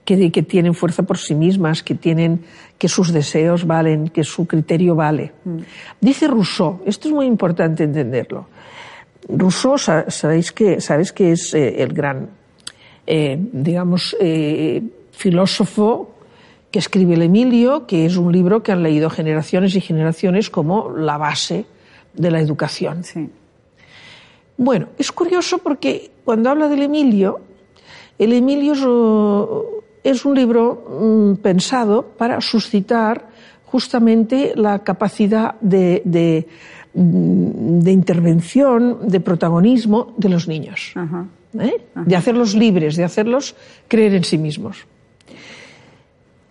[0.06, 2.44] que, que, tienen fuerza por sí mismas, que tienen,
[2.78, 5.32] que sus deseos valen, que su criterio vale.
[5.46, 5.58] Mm.
[6.02, 8.48] Dice Rousseau, esto es muy importante entenderlo.
[9.30, 12.30] Rousseau, sabéis que, sabéis que es eh, el gran,
[13.08, 16.12] eh, digamos, eh, filósofo
[16.70, 20.89] que escribe el Emilio, que es un libro que han leído generaciones y generaciones como
[20.89, 21.66] la base
[22.13, 23.04] de la educación.
[23.04, 23.30] Sí.
[24.58, 27.39] Bueno, es curioso porque cuando habla del Emilio,
[28.18, 33.28] el Emilio es, un libro mmm, pensado para suscitar
[33.66, 36.48] justamente la capacidad de, de,
[36.94, 40.94] de, intervención, de protagonismo de los niños.
[41.60, 41.82] ¿eh?
[41.96, 43.56] De hacerlos libres, de hacerlos
[43.88, 44.86] creer en sí mismos.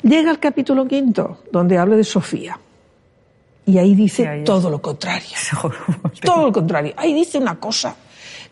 [0.03, 2.59] Llega al capítulo quinto, donde habla de Sofía.
[3.65, 5.37] Y ahí dice ahí todo lo contrario.
[6.23, 6.93] todo lo contrario.
[6.97, 7.95] Ahí dice una cosa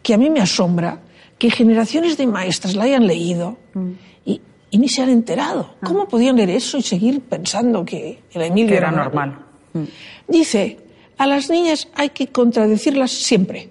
[0.02, 0.98] que a mí me asombra,
[1.38, 3.90] que generaciones de maestras la hayan leído mm.
[4.26, 5.74] y, y, ni se han enterado.
[5.80, 5.86] Ah.
[5.86, 9.30] ¿Cómo podían leer eso y seguir pensando que el Emilio que era, era normal?
[9.30, 9.46] normal?
[9.72, 10.32] Mm.
[10.32, 10.78] Dice,
[11.18, 13.68] a las niñas hay que contradecirlas siempre.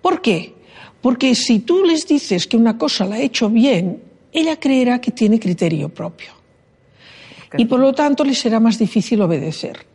[0.00, 0.54] ¿Por qué?
[1.00, 5.10] Porque si tú les dices que una cosa la ha hecho bien, ella creerá que
[5.10, 6.32] tiene criterio propio.
[7.56, 9.86] Y por lo tanto le será más difícil obedecer.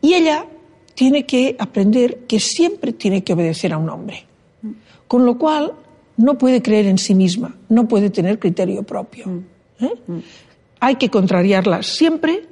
[0.00, 0.46] Y ella
[0.94, 4.24] tiene que aprender que siempre tiene que obedecer a un hombre.
[5.06, 5.74] Con lo cual
[6.16, 9.42] no puede creer en sí misma, no puede tener criterio propio.
[9.80, 9.90] ¿eh?
[10.80, 12.46] Hay que contrariarla siempre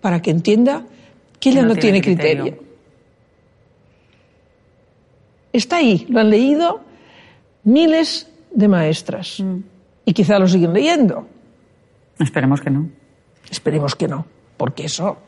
[0.00, 0.84] para que entienda
[1.40, 2.58] que ella no, tiene, criterio.
[5.52, 6.80] Está ahí, lo han leído
[7.64, 9.56] miles de maestras mm.
[10.04, 11.26] y quizá lo siguen leyendo.
[12.18, 12.88] Esperemos que no.
[13.50, 14.26] Esperemos que no,
[14.56, 15.18] porque eso,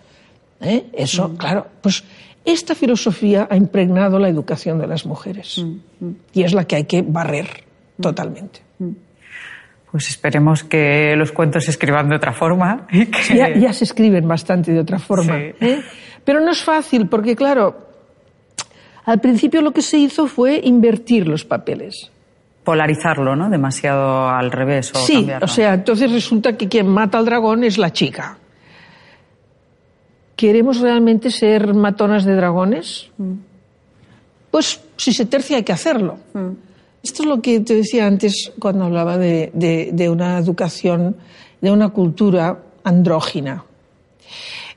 [0.61, 0.87] ¿eh?
[0.93, 1.37] eso, mm.
[1.37, 2.05] claro, pues
[2.45, 6.85] esta filosofía ha impregnado la educación de las mujeres mm, y es la que hay
[6.85, 7.70] que barrer
[8.01, 8.61] totalmente.
[9.91, 12.87] Pues esperemos que los cuentos se escriban de otra forma.
[13.35, 15.39] Ya, se escriben bastante de otra forma.
[15.39, 15.83] ¿eh?
[16.25, 17.89] Pero no es fácil, porque claro,
[19.05, 22.11] al principio lo que se hizo fue invertir los papeles.
[22.63, 23.49] Polarizarlo, ¿no?
[23.51, 24.93] Demasiado al revés.
[24.95, 28.39] O sí, o sea, entonces resulta que quien mata al dragón es la chica.
[30.37, 33.11] ¿Queremos realmente ser matonas de dragones?
[33.19, 33.33] Mm.
[34.51, 36.19] Pues si se tercia hay que hacerlo.
[36.33, 36.51] Mm.
[37.03, 41.17] Esto es lo que te decía antes cuando hablaba de, una educación,
[41.61, 43.65] de una cultura andrógina.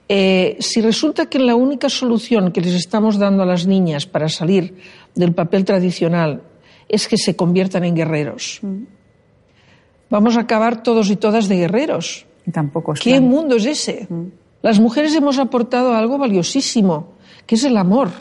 [0.07, 4.29] Eh, si resulta que la única solución que les estamos dando a las niñas para
[4.29, 4.75] salir
[5.15, 6.41] del papel tradicional
[6.87, 8.61] es que se conviertan en guerreros,
[10.09, 12.25] vamos a acabar todos y todas de guerreros.
[12.51, 14.07] tampoco ¿Qué mundo es ese?
[14.09, 14.25] Mm.
[14.61, 17.13] Las mujeres hemos aportado algo valiosísimo,
[17.45, 18.11] que es el amor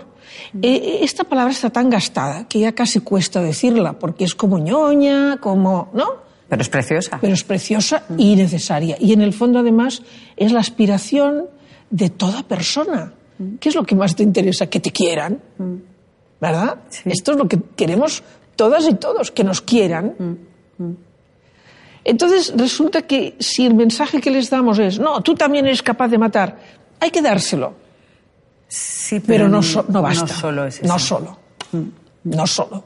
[0.60, 5.38] eh, esta palabra está tan gastada que ya casi cuesta decirla, porque es como ñoña,
[5.38, 5.90] como.
[5.92, 6.22] ¿no?
[6.48, 7.18] Pero es preciosa.
[7.20, 8.96] Pero es preciosa y necesaria.
[9.00, 10.02] Y en el fondo, además,
[10.36, 11.46] es la aspiración
[11.90, 13.14] de toda persona.
[13.58, 14.66] ¿Qué es lo que más te interesa?
[14.66, 15.40] Que te quieran.
[16.40, 16.78] ¿Verdad?
[17.04, 18.22] Esto es lo que queremos
[18.56, 20.14] todas y todos, que nos quieran.
[22.04, 26.08] Entonces resulta que si el mensaje que les damos es, no, tú también eres capaz
[26.08, 26.58] de matar,
[27.00, 27.74] hay que dárselo.
[28.74, 30.22] Sí, pero, no, no, basta.
[30.22, 31.37] No solo es No solo.
[32.24, 32.85] No solo.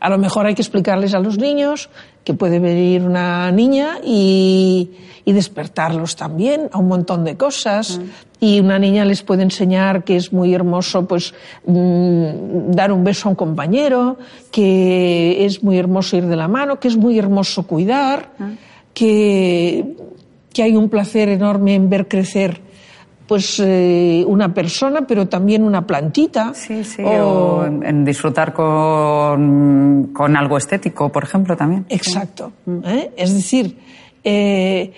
[0.00, 1.88] A lo mejor hay que explicarles a los niños
[2.24, 4.90] que puede venir una niña y,
[5.24, 8.00] despertarlos también a un montón de cosas.
[8.40, 11.32] Y una niña les puede enseñar que es muy hermoso pues
[11.64, 14.18] mm, dar un beso a un compañero,
[14.50, 18.32] que es muy hermoso ir de la mano, que es muy hermoso cuidar,
[18.92, 19.94] que,
[20.52, 22.73] que hay un placer enorme en ver crecer
[23.26, 26.52] pues eh, una persona, pero también una plantita.
[26.54, 31.86] Sí, sí, o, en, disfrutar con, con, algo estético, por ejemplo, también.
[31.88, 32.52] Exacto.
[32.84, 33.10] ¿eh?
[33.16, 33.78] Es decir,
[34.22, 34.92] eh,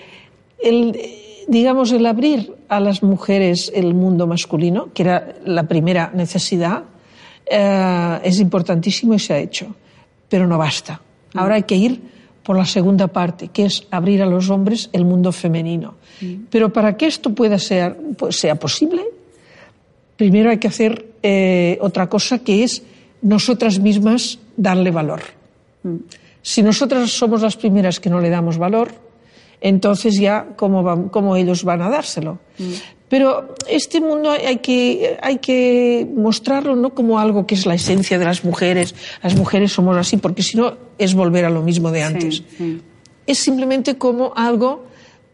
[0.59, 0.99] el,
[1.47, 6.85] digamos, el abrir a las mujeres el mundo masculino, que era la primera necesidad,
[7.49, 9.73] es importantísimo y se ha hecho,
[10.29, 11.01] pero no basta.
[11.35, 12.16] Ahora hay que ir
[12.47, 15.95] por la segunda parte, que es abrir a los hombres el mundo femenino.
[16.49, 19.03] Pero para que esto pueda ser, pues, sea posible,
[20.17, 22.85] primero hay que hacer eh, otra cosa que es
[23.21, 25.23] nosotras mismas darle valor.
[25.83, 25.97] Mm.
[26.41, 28.95] Si nosotras somos las primeras que no le damos valor,
[29.61, 32.39] entonces ya cómo, cómo ellos van a dárselo.
[32.59, 32.73] Mm.
[33.09, 38.19] Pero este mundo hay que, hay que mostrarlo no como algo que es la esencia
[38.19, 41.93] de las mujeres, las mujeres somos así, porque si no es volver a lo mismo
[41.93, 42.43] de antes.
[43.27, 44.87] Es simplemente como algo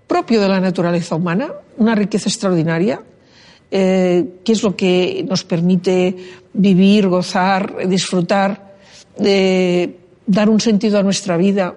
[0.07, 3.01] propio de la naturaleza humana, una riqueza extraordinaria,
[3.71, 6.15] eh, que es lo que nos permite
[6.53, 8.77] vivir, gozar, disfrutar,
[10.27, 11.75] dar un sentido a nuestra vida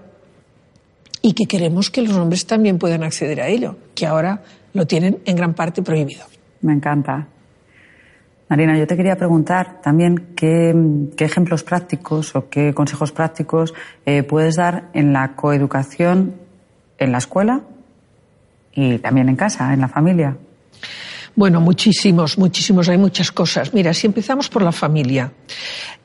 [1.22, 4.44] y que queremos que los hombres también puedan acceder a ello, que ahora
[4.76, 6.26] lo tienen en gran parte prohibido.
[6.62, 7.28] Me encanta.
[8.50, 10.76] Marina, yo te quería preguntar también qué,
[11.18, 13.74] ejemplos prácticos o qué consejos prácticos
[14.06, 16.36] eh, puedes dar en la coeducación
[16.98, 17.62] en la escuela
[18.74, 20.38] y también en casa, en la familia.
[21.36, 23.74] Bueno, muchísimos, muchísimos, hay muchas cosas.
[23.74, 25.32] Mira, si empezamos por la familia.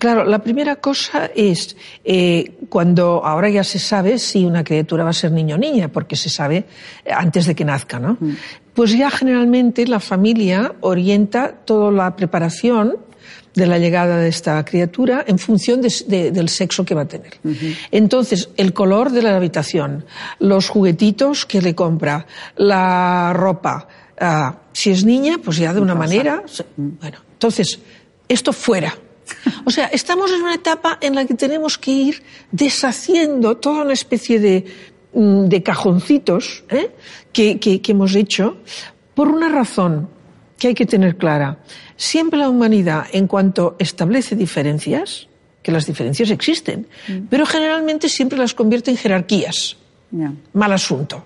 [0.01, 5.11] Claro, la primera cosa es eh, cuando ahora ya se sabe si una criatura va
[5.11, 6.65] a ser niño o niña, porque se sabe
[7.09, 8.17] antes de que nazca, ¿no?
[8.19, 8.33] Mm.
[8.75, 12.97] Pues ya generalmente la familia orienta toda la preparación
[13.55, 17.35] de la llegada de esta criatura en función del sexo que va a tener.
[17.91, 20.05] Entonces, el color de la habitación,
[20.39, 23.89] los juguetitos que le compra, la ropa,
[24.21, 26.45] Ah, si es niña, pues ya de una manera.
[26.77, 27.81] Bueno, entonces,
[28.29, 28.95] esto fuera.
[29.65, 33.93] O sea, estamos en una etapa en la que tenemos que ir deshaciendo toda una
[33.93, 34.65] especie de,
[35.13, 36.91] mm, cajoncitos ¿eh?
[37.33, 38.59] que, hemos hecho
[39.15, 40.09] por una razón.
[40.59, 41.59] que hay que tener clara.
[41.97, 45.27] Siempre la humanidad, en cuanto establece diferencias,
[45.63, 46.87] que las diferencias existen,
[47.31, 49.79] pero generalmente siempre las convierte en jerarquías.
[50.13, 51.25] Mal asunto.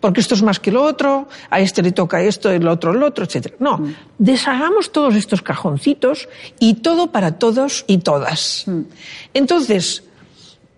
[0.00, 3.02] Porque esto es más que lo otro, a este le toca esto, el otro el
[3.02, 3.54] otro, etc.
[3.58, 3.80] No,
[4.18, 8.66] deshagamos todos estos cajoncitos y todo para todos y todas.
[9.32, 10.04] Entonces,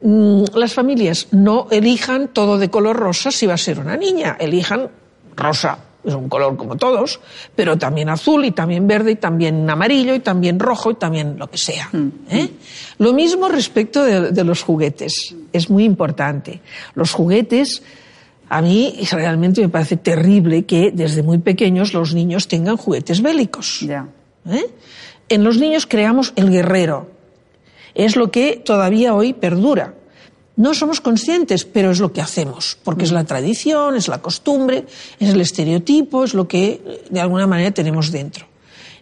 [0.01, 4.37] mm, las familias no elijan todo de color rosa si va a ser una niña,
[4.39, 4.89] elijan
[5.37, 5.79] rosa.
[6.03, 7.21] Es un color como todos,
[7.55, 11.51] pero también azul y también verde y también amarillo y también rojo y también lo
[11.51, 11.91] que sea.
[12.31, 12.49] ¿eh?
[12.99, 15.35] Lo mismo respecto de, de los juguetes.
[15.53, 16.61] Es muy importante.
[16.95, 17.83] Los juguetes,
[18.49, 23.83] a mí realmente me parece terrible que desde muy pequeños los niños tengan juguetes bélicos.
[24.49, 24.67] ¿eh?
[25.29, 27.09] En los niños creamos el guerrero.
[27.95, 29.95] Es lo que todavía hoy perdura.
[30.57, 34.85] No somos conscientes, pero es lo que hacemos, porque es la tradición, es la costumbre,
[35.19, 38.47] es el estereotipo, es lo que eh, de alguna manera tenemos dentro.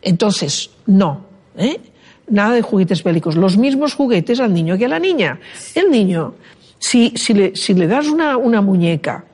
[0.03, 1.25] Entonces, no.
[1.57, 1.81] ¿eh?
[2.29, 3.37] Nada de juguetes bélicos.
[3.37, 5.41] Los mismos juguetes al niño que a la niña.
[5.75, 6.35] El niño,
[6.79, 9.25] si, si, le, das una, una muñeca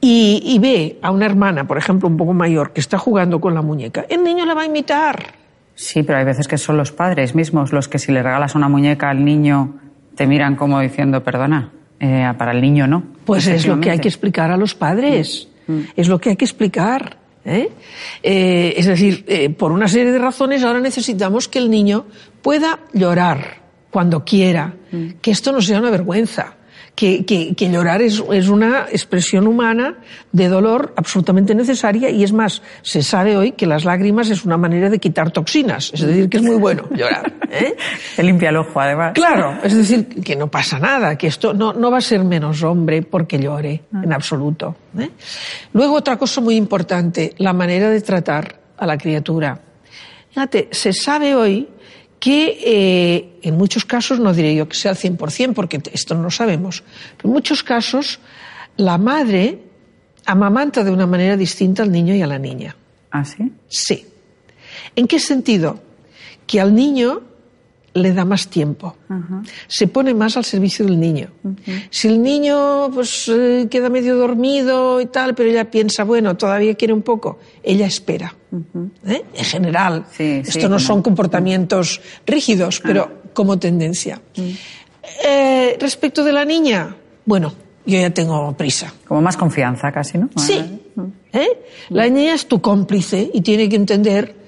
[0.00, 3.54] y, y ve a una hermana, por ejemplo, un poco mayor, que está jugando con
[3.54, 5.34] la muñeca, el niño la va a imitar.
[5.74, 8.68] Sí, pero hay veces que son los padres mismos los que si le regalas una
[8.68, 9.80] muñeca al niño
[10.14, 11.70] te miran como diciendo, perdona,
[12.00, 13.02] eh, para el niño no.
[13.24, 15.48] Pues es lo que hay que explicar a los padres.
[15.96, 17.18] Es lo que hay que explicar.
[17.44, 17.70] ¿eh?
[18.22, 22.06] Eh, es decir, eh, por una serie de razones ahora necesitamos que el niño
[22.40, 24.74] pueda llorar cuando quiera,
[25.20, 26.54] que esto no sea una vergüenza.
[27.02, 29.96] Que, que- que llorar es, es una expresión humana
[30.30, 34.56] de dolor absolutamente necesaria y es más, se sabe hoy que las lágrimas es una
[34.56, 37.32] manera de quitar toxinas, es decir, que es muy bueno llorar.
[37.50, 37.74] ¿eh?
[38.14, 39.14] Te limpia el ojo, además.
[39.14, 42.62] Claro, es decir, que no pasa nada, que esto no, no va a ser menos
[42.62, 44.76] hombre porque llore, en absoluto.
[44.96, 45.10] ¿eh?
[45.72, 49.58] Luego, otra cosa muy importante, la manera de tratar a la criatura.
[50.30, 51.66] Fíjate, se sabe hoy
[52.22, 56.22] que eh, en muchos casos, no diré yo que sea al 100%, porque esto no
[56.22, 56.84] lo sabemos,
[57.16, 58.20] pero en muchos casos
[58.76, 59.58] la madre
[60.24, 62.76] amamanta de una manera distinta al niño y a la niña.
[63.10, 63.50] ¿Ah, sí?
[63.66, 64.06] Sí.
[64.94, 65.82] ¿En qué sentido?
[66.46, 67.22] Que al niño
[67.94, 68.96] le da más tiempo.
[69.68, 71.28] Se pone más al servicio del niño.
[71.90, 76.74] Si el niño pues eh, queda medio dormido y tal, pero ella piensa, bueno, todavía
[76.74, 78.34] quiere un poco, ella espera.
[79.06, 79.22] ¿Eh?
[79.34, 80.06] En general.
[80.10, 84.20] Sí, sí, Esto no como- son comportamientos rígidos, pero como tendencia.
[85.24, 87.52] Eh, respecto de la niña, bueno,
[87.84, 88.92] yo ya tengo prisa.
[89.06, 90.30] Como más confianza casi, ¿no?
[90.36, 90.80] Sí.
[91.32, 91.48] ¿Eh?
[91.90, 94.41] La niña es tu cómplice y tiene que entender.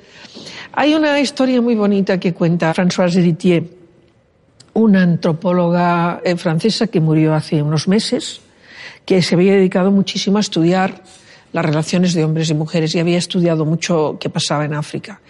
[0.76, 3.64] Hay una historia muy bonita que cuenta Françoise Héritier,
[4.72, 8.40] una antropóloga eh, francesa que murió hace unos meses,
[9.04, 11.04] que se había dedicado muchísimo a estudiar
[11.52, 15.20] las relaciones de hombres y mujeres y había estudiado mucho qué pasaba en África.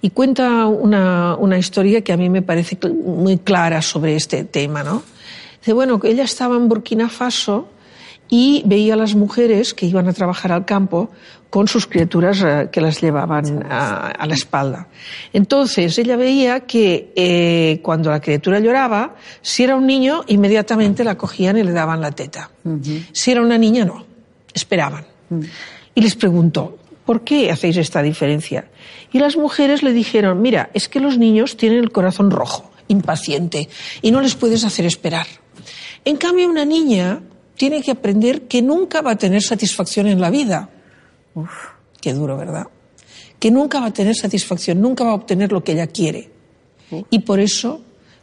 [0.00, 4.82] Y cuenta una, una historia que a mí me parece muy clara sobre este tema,
[4.82, 5.02] ¿no?
[5.60, 7.68] Dice, bueno, que ella estaba en Burkina Faso
[8.30, 11.10] y veía a las mujeres que iban a trabajar al campo
[11.54, 14.88] con sus criaturas eh, que las llevaban a, a la espalda.
[15.32, 21.16] Entonces ella veía que eh, cuando la criatura lloraba, si era un niño, inmediatamente la
[21.16, 22.50] cogían y le daban la teta.
[23.12, 24.04] Si era una niña, no.
[24.52, 25.04] Esperaban.
[25.94, 28.64] Y les preguntó, ¿por qué hacéis esta diferencia?
[29.12, 33.68] Y las mujeres le dijeron, mira, es que los niños tienen el corazón rojo, impaciente,
[34.02, 35.28] y no les puedes hacer esperar.
[36.04, 37.20] En cambio, una niña
[37.54, 40.70] tiene que aprender que nunca va a tener satisfacción en la vida.
[41.34, 41.50] Uf,
[42.00, 42.66] qué duro, ¿verdad?
[43.38, 46.30] Que nunca va a tener satisfacción, nunca va a obtener lo que ella quiere.
[47.10, 47.80] Y por eso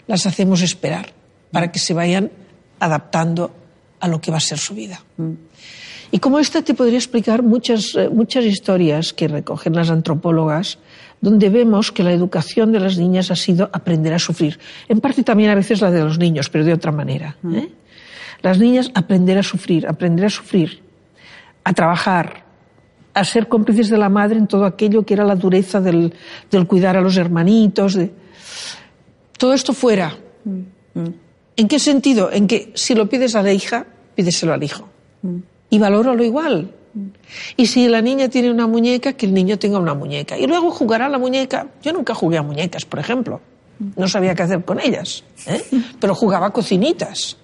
[0.08, 1.14] las hacemos esperar,
[1.52, 2.32] para que se vayan
[2.80, 3.52] adaptando
[4.00, 5.04] a lo que va a ser su vida.
[6.12, 10.78] Y como esta te podría explicar muchas, eh, muchas historias que recogen las antropólogas,
[11.22, 14.60] donde vemos que la educación de las niñas ha sido aprender a sufrir.
[14.90, 17.38] En parte también a veces la de los niños, pero de otra manera.
[17.54, 17.70] ¿eh?
[18.42, 20.82] Las niñas aprender a sufrir, aprender a sufrir,
[21.64, 22.44] a trabajar,
[23.14, 26.14] a ser cómplices de la madre en todo aquello que era la dureza del,
[26.50, 27.96] del cuidar a los hermanitos.
[27.96, 28.12] De...
[29.38, 30.16] Todo esto fuera.
[31.56, 32.32] ¿En qué sentido?
[32.32, 34.88] En que si lo pides a la hija, pídeselo al hijo.
[35.70, 36.72] Y valóralo igual.
[37.56, 40.38] Y si la niña tiene una muñeca, que el niño tenga una muñeca.
[40.38, 41.68] Y luego jugará a la muñeca.
[41.82, 43.42] Yo nunca jugué a muñecas, por ejemplo.
[43.96, 45.24] No sabía qué hacer con ellas.
[45.48, 45.64] ¿eh?
[46.00, 47.38] Pero jugaba a cocinitas.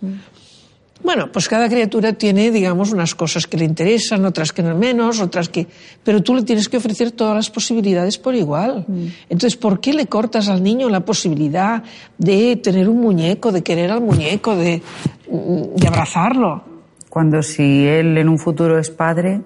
[1.04, 5.22] Bueno, pues cada criatura tiene, digamos, unas cosas que le interesan, otras que no menos,
[5.22, 5.68] otras que...
[6.04, 8.86] Pero tú le tienes que ofrecer todas las posibilidades por igual.
[9.30, 11.84] Entonces, ¿por qué le cortas al niño la posibilidad
[12.18, 14.82] de tener un muñeco, de querer al muñeco, de,
[15.30, 16.64] de abrazarlo?
[17.10, 19.42] Cuando si él en un futuro es padre,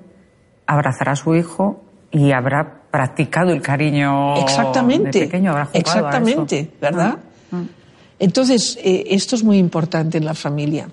[0.65, 6.55] abrazará a su hijo y habrá practicado el cariño exactamente, de pequeño, habrá jugado Exactamente,
[6.55, 6.71] a eso.
[6.81, 7.17] ¿verdad?
[7.17, 7.30] Ah.
[8.21, 10.87] Entonces, eh, esto es muy importante en la familia.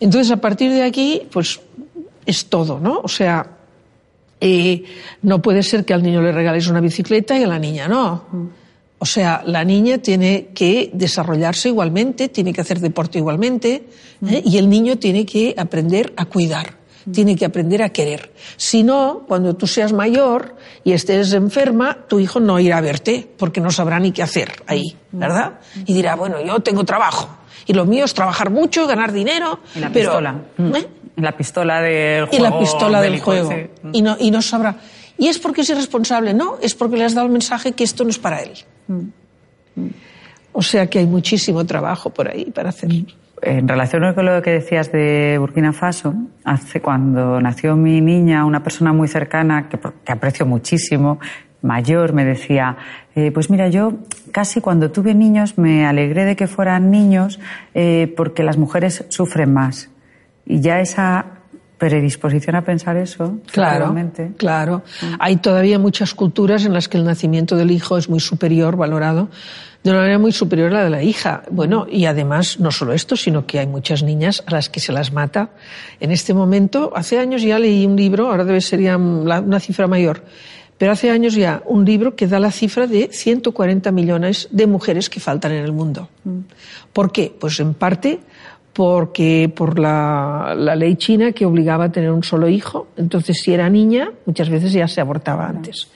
[0.00, 1.58] Entonces, a partir de aquí, pues
[2.26, 3.00] es todo, ¿no?
[3.02, 3.46] O sea,
[4.38, 4.84] eh,
[5.22, 8.52] no puede ser que al niño le regales una bicicleta y a la niña no.
[8.98, 13.84] O sea, la niña tiene que desarrollarse igualmente, tiene que hacer deporte igualmente,
[14.26, 14.42] ¿eh?
[14.44, 16.76] y el niño tiene que aprender a cuidar,
[17.12, 18.32] tiene que aprender a querer.
[18.56, 23.28] Si no, cuando tú seas mayor y estés enferma, tu hijo no irá a verte,
[23.36, 25.60] porque no sabrá ni qué hacer ahí, ¿verdad?
[25.86, 27.28] Y dirá, bueno, yo tengo trabajo,
[27.66, 30.10] y lo mío es trabajar mucho, ganar dinero, Y la pero...
[30.10, 30.42] pistola.
[30.58, 30.86] ¿eh?
[31.16, 32.44] La pistola del y juego.
[32.44, 33.50] la pistola del juego.
[33.50, 33.66] sí.
[33.92, 34.76] Y, no, y no sabrá.
[35.16, 38.02] Y es porque es irresponsable, no, es porque le has dado el mensaje que esto
[38.02, 38.50] no es para él.
[40.52, 42.90] O sea que hay muchísimo trabajo por ahí para hacer.
[43.46, 46.14] En relación con lo que decías de Burkina Faso,
[46.44, 51.18] hace cuando nació mi niña, una persona muy cercana que, que aprecio muchísimo,
[51.60, 52.76] mayor, me decía,
[53.14, 53.94] eh, pues mira, yo
[54.32, 57.38] casi cuando tuve niños me alegré de que fueran niños
[57.74, 59.90] eh, porque las mujeres sufren más.
[60.46, 61.26] Y ya esa
[61.76, 63.94] predisposición a pensar eso, Claro,
[64.36, 64.82] claro.
[65.18, 69.28] Hay todavía muchas culturas en las que el nacimiento del hijo es muy superior, valorado,
[69.84, 71.42] de una manera muy superior a la de la hija.
[71.50, 74.92] Bueno, y además, no solo esto, sino que hay muchas niñas a las que se
[74.92, 75.50] las mata.
[76.00, 80.24] En este momento, hace años ya leí un libro, ahora debe ser una cifra mayor,
[80.78, 85.10] pero hace años ya un libro que da la cifra de 140 millones de mujeres
[85.10, 86.08] que faltan en el mundo.
[86.94, 87.34] ¿Por qué?
[87.38, 88.20] Pues en parte
[88.74, 93.54] porque por la, la ley china que obligaba a tener un solo hijo, entonces si
[93.54, 95.88] era niña, muchas veces ya se abortaba antes.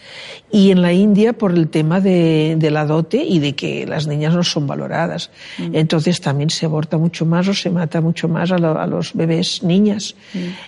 [0.51, 4.07] Y en la India por el tema de, de la dote y de que las
[4.07, 5.31] niñas no son valoradas.
[5.73, 9.13] Entonces también se aborta mucho más o se mata mucho más a, lo- a los
[9.13, 10.15] bebés niñas.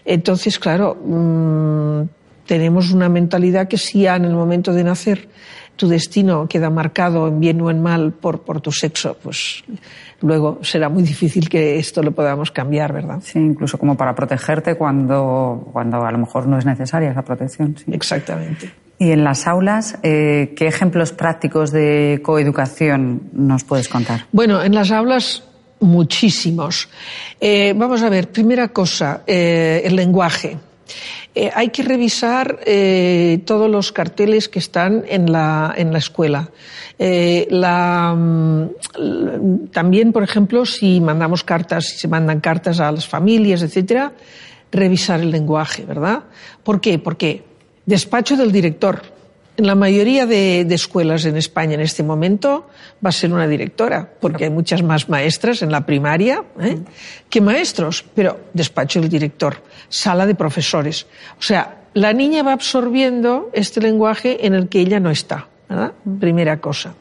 [0.05, 2.03] Entonces, claro, mm,
[2.47, 5.29] tenemos una mentalidad que si ya en el momento de nacer
[5.81, 9.65] tu destino queda marcado en bien o en mal por, por tu sexo, pues
[10.21, 13.21] luego será muy difícil que esto lo podamos cambiar, ¿verdad?
[13.23, 17.75] Sí, incluso como para protegerte cuando, cuando a lo mejor no es necesaria esa protección.
[17.79, 17.91] sí.
[17.91, 18.71] Exactamente.
[18.99, 24.27] Y en las aulas, eh, ¿qué ejemplos prácticos de coeducación nos puedes contar?
[24.33, 25.45] Bueno, en las aulas
[25.81, 26.91] muchísimos.
[27.41, 30.59] Eh, vamos a ver, primera cosa, eh, el lenguaje.
[31.35, 36.51] Eh, hay que revisar eh, todos los carteles que están en la, en la escuela.
[36.99, 43.07] Eh, la, mm, también, por ejemplo, si mandamos cartas, si se mandan cartas a las
[43.07, 44.13] familias, etcétera,
[44.73, 46.25] revisar el lenguaje, ¿verdad?
[46.63, 46.99] ¿Por qué?
[46.99, 47.45] Porque
[47.87, 49.20] despacho del director.
[49.61, 52.69] En la mayoría de, de escuelas en España en este momento
[53.05, 56.79] va a ser una directora, porque hay muchas más maestras en la primaria ¿eh?
[57.29, 61.07] que maestros, pero despacho del director, sala de profesores.
[61.39, 65.93] O sea, la niña va absorbiendo este lenguaje en el que ella no está, ¿verdad?
[66.19, 66.95] Primera cosa.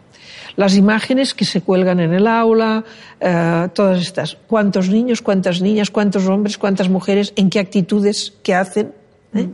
[0.57, 2.83] Las imágenes que se cuelgan en el aula,
[3.21, 4.37] eh, todas estas.
[4.47, 8.91] ¿Cuántos niños, cuántas niñas, cuántos hombres, cuántas mujeres, en qué actitudes, qué hacen?
[9.33, 9.47] ¿eh?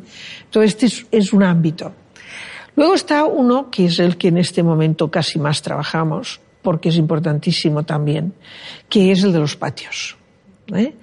[0.50, 1.94] Todo este es, es un ámbito.
[2.76, 6.98] Luego está uno que es el que en este momento casi más trabajamos, porque es
[6.98, 8.34] importantísimo también,
[8.90, 10.18] que es el de los patios.
[10.74, 10.94] ¿eh?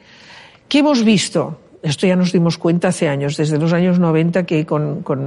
[0.68, 1.58] ¿Qué hemos visto?
[1.82, 5.20] Esto ya nos dimos cuenta hace años, desde los años 90, que con, con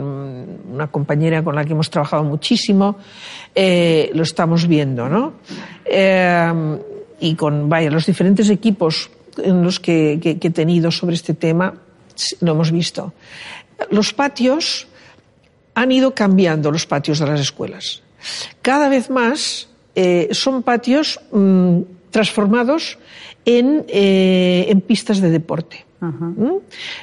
[0.71, 2.97] una compañera con la que hemos trabajado muchísimo,
[3.53, 5.33] eh, lo estamos viendo, ¿no?
[5.83, 6.77] Eh,
[7.19, 11.73] y con, vaya, los diferentes equipos en los que, he tenido sobre este tema,
[12.41, 13.13] lo hemos visto.
[13.91, 14.87] Los patios
[15.75, 18.01] han ido cambiando los patios de las escuelas.
[18.61, 22.97] Cada vez más eh, son patios mm, transformados
[23.45, 25.85] en, eh, en pistas de deporte.
[26.01, 26.57] ¿Mm?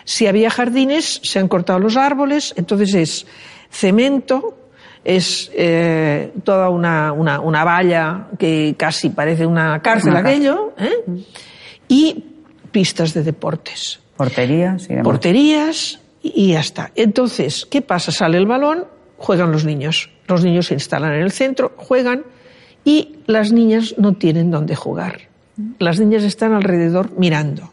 [0.05, 3.27] Si había jardines, se han cortado los árboles, entonces es
[3.71, 4.57] cemento,
[5.05, 10.43] es eh, toda una, una- una valla que casi parece una cárcel Una cárcel.
[10.49, 11.25] aquello, ¿eh?
[11.89, 12.25] y
[12.71, 15.05] pistas de deportes Porterías y demás.
[15.05, 16.93] porterías y ya está.
[16.95, 18.13] Entonces, ¿qué pasa?
[18.13, 18.85] Sale el balón,
[19.19, 20.11] juegan los niños.
[20.29, 22.25] Los niños se instalan en el centro, juegan
[22.85, 25.29] y las niñas no tienen dónde jugar.
[25.79, 27.73] Las niñas están alrededor mirando.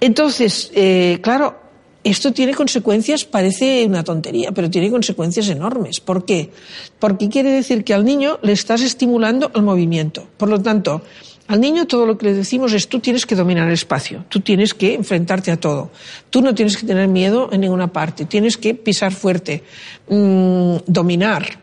[0.00, 1.56] Entonces, eh, claro,
[2.02, 6.00] esto tiene consecuencias, parece una tontería, pero tiene consecuencias enormes.
[6.00, 6.50] ¿Por qué?
[6.98, 10.26] Porque quiere decir que al niño le estás estimulando el movimiento.
[10.38, 11.02] Por lo tanto,
[11.50, 14.38] al niño todo lo que le decimos es tú tienes que dominar el espacio, tú
[14.38, 15.90] tienes que enfrentarte a todo,
[16.30, 19.64] tú no tienes que tener miedo en ninguna parte, tienes que pisar fuerte,
[20.08, 21.58] mm, dominar.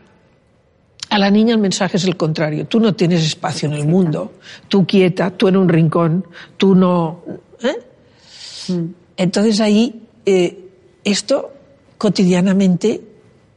[1.08, 4.34] A la niña el mensaje es el contrario, tú no tienes espacio en el mundo,
[4.68, 6.26] tú quieta, tú en un rincón,
[6.58, 7.24] tú no...
[7.62, 8.84] ¿eh?
[9.16, 10.68] Entonces ahí eh,
[11.02, 11.50] esto
[11.96, 13.00] cotidianamente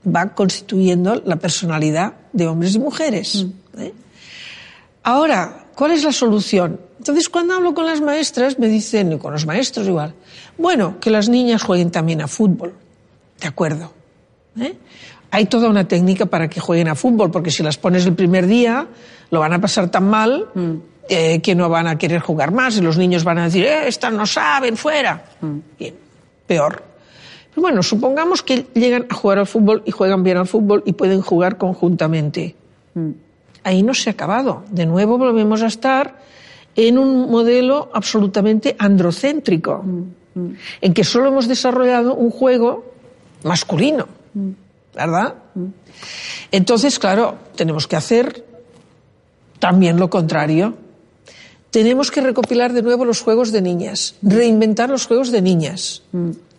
[0.07, 3.47] va constituyendo la personalidad de hombres y mujeres.
[3.77, 3.91] ¿eh?
[5.03, 6.79] Ahora, ¿cuál es la solución?
[6.99, 10.13] Entonces, cuando hablo con las maestras, me dicen, y con los maestros igual,
[10.55, 12.75] bueno, que las niñas jueguen también a fútbol.
[13.39, 13.91] De acuerdo.
[14.59, 14.75] ¿eh?
[15.31, 18.45] Hay toda una técnica para que jueguen a fútbol, porque si las pones el primer
[18.45, 18.85] día,
[19.31, 20.49] lo van a pasar tan mal
[21.09, 23.87] eh, que no van a querer jugar más y los niños van a decir, eh,
[23.87, 25.25] estas no saben, fuera.
[25.79, 25.95] Bien,
[26.45, 26.83] peor.
[27.49, 30.93] Pero bueno, supongamos que llegan a jugar al fútbol y juegan bien al fútbol y
[30.93, 32.55] pueden jugar conjuntamente.
[33.63, 34.63] Ahí no se ha acabado.
[34.71, 36.19] De nuevo volvemos a estar
[36.75, 39.83] en un modelo absolutamente androcéntrico,
[40.81, 42.85] en que solo hemos desarrollado un juego
[43.43, 44.07] masculino,
[44.95, 45.35] ¿verdad?
[46.51, 48.45] Entonces, claro, tenemos que hacer
[49.59, 50.75] también lo contrario.
[51.69, 56.03] Tenemos que recopilar de nuevo los juegos de niñas, reinventar los juegos de niñas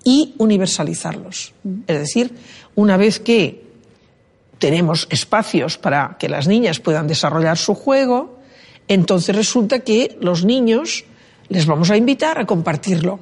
[0.05, 1.53] y universalizarlos.
[1.87, 2.35] Es decir,
[2.75, 3.62] una vez que
[4.63, 8.39] tenemos espacios para que las niñas puedan desarrollar su juego,
[8.87, 11.05] entonces resulta que los niños
[11.49, 13.19] les vamos a invitar a compartirlo.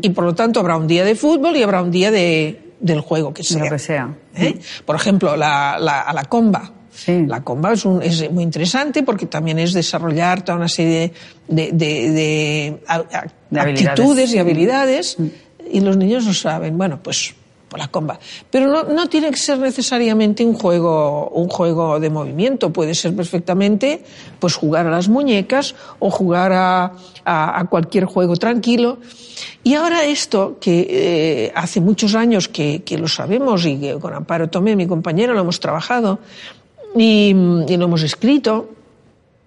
[0.00, 3.00] Y por lo tanto habrá un día de fútbol y habrá un día de, del
[3.00, 3.64] juego que sea.
[3.64, 4.14] Lo que sea.
[4.36, 4.56] ¿Eh?
[4.86, 6.70] Por ejemplo, la, la, a la comba.
[6.92, 7.26] Sí.
[7.26, 11.12] La comba es, un, es, muy interesante porque también es desarrollar toda una serie
[11.48, 13.02] de, de, de, a,
[13.60, 15.16] actitudes y habilidades
[15.68, 16.78] y los niños lo saben.
[16.78, 17.34] Bueno, pues
[17.72, 18.20] por la comba.
[18.50, 22.70] Pero no, no tiene que ser necesariamente un juego, un juego de movimiento.
[22.70, 24.04] Puede ser perfectamente
[24.38, 26.92] pues jugar a las muñecas o jugar a,
[27.24, 28.98] a, cualquier juego tranquilo.
[29.64, 34.12] Y ahora esto, que eh, hace muchos años que, que, lo sabemos y que con
[34.12, 36.18] Amparo Tomé, mi compañera, lo hemos trabajado
[36.94, 38.68] y, lo hemos escrito.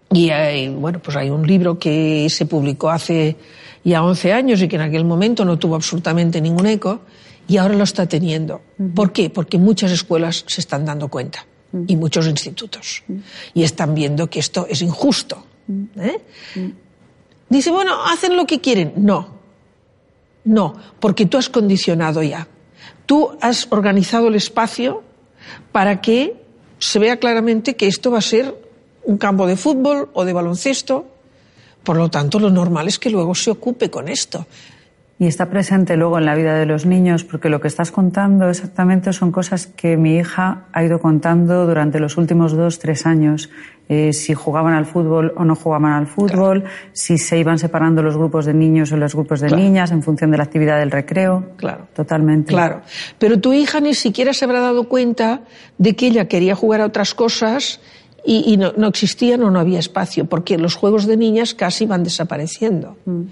[0.09, 0.31] Y
[0.69, 3.35] bueno, pues hay un libro que se publicó hace
[3.83, 7.01] ya 11 años y que en aquel momento no tuvo absolutamente ningún eco
[7.47, 8.61] y ahora lo está teniendo.
[8.77, 8.93] Uh -huh.
[8.93, 9.29] ¿Por qué?
[9.29, 11.85] Porque muchas escuelas se están dando cuenta uh -huh.
[11.87, 13.21] y muchos institutos uh -huh.
[13.53, 15.45] y están viendo que esto es injusto.
[15.97, 16.19] ¿eh?
[17.49, 18.93] Dice, bueno, hacen lo que quieren.
[18.97, 19.35] No,
[20.45, 22.47] no, porque tú has condicionado ya.
[23.05, 25.03] Tú has organizado el espacio
[25.71, 26.41] para que
[26.79, 28.53] se vea claramente que esto va a ser
[29.03, 31.05] un campo de fútbol o de baloncesto.
[31.83, 34.47] Por lo tanto, lo normal es que luego se ocupe con esto.
[35.17, 38.49] Y está presente luego en la vida de los niños, porque lo que estás contando
[38.49, 43.49] exactamente son cosas que mi hija ha ido contando durante los últimos dos, tres años.
[43.87, 46.75] Eh, si jugaban al fútbol o no jugaban al fútbol, claro.
[46.91, 49.63] si se iban separando los grupos de niños o los grupos de claro.
[49.63, 51.51] niñas en función de la actividad del recreo.
[51.55, 51.87] Claro.
[51.95, 52.51] Totalmente.
[52.51, 52.81] Claro.
[53.17, 55.43] Pero tu hija ni siquiera se habrá dado cuenta
[55.77, 57.79] de que ella quería jugar a otras cosas
[58.25, 61.85] y, y no, no, existían o no había espacio, porque los juegos de niñas casi
[61.85, 62.97] van desapareciendo.
[63.05, 63.23] Mm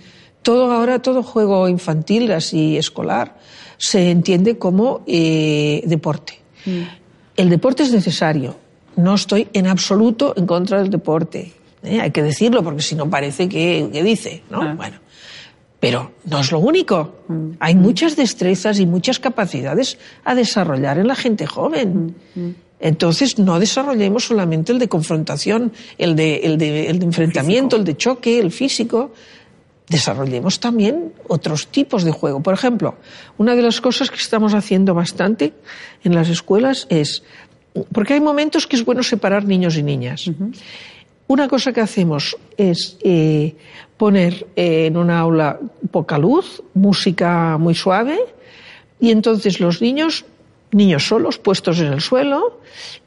[0.44, 3.38] todo ahora, todo juego infantil, así escolar,
[3.78, 6.39] se entiende como eh, deporte.
[6.66, 6.82] Mm.
[7.36, 8.56] El deporte es necesario.
[8.96, 11.54] No estoy en absoluto en contra del deporte.
[11.82, 12.00] ¿eh?
[12.00, 14.62] Hay que decirlo, porque si no parece que, que dice, ¿no?
[14.62, 14.74] Ah.
[14.76, 14.98] Bueno.
[15.80, 17.16] Pero no es lo único.
[17.28, 17.50] Mm.
[17.60, 22.16] Hay muchas destrezas y muchas capacidades a desarrollar en la gente joven.
[22.36, 22.50] Mm.
[22.80, 27.80] Entonces, no desarrollemos solamente el de confrontación, el de, el de, el de enfrentamiento, físico.
[27.80, 29.12] el de choque, el físico,
[29.94, 32.41] desarrollemos también otros tipos de juego.
[32.41, 32.98] Por ejemplo,
[33.38, 35.54] una de las cosas que estamos haciendo bastante
[36.04, 37.22] en las escuelas es,
[37.94, 40.28] porque hay momentos que es bueno separar niños y niñas.
[40.28, 40.52] Uh -huh.
[41.28, 43.56] Una cosa que hacemos es eh,
[43.98, 45.60] poner eh, en una aula
[45.91, 48.18] poca luz, música muy suave,
[49.00, 50.26] y entonces los niños,
[50.72, 52.60] niños solos, puestos en el suelo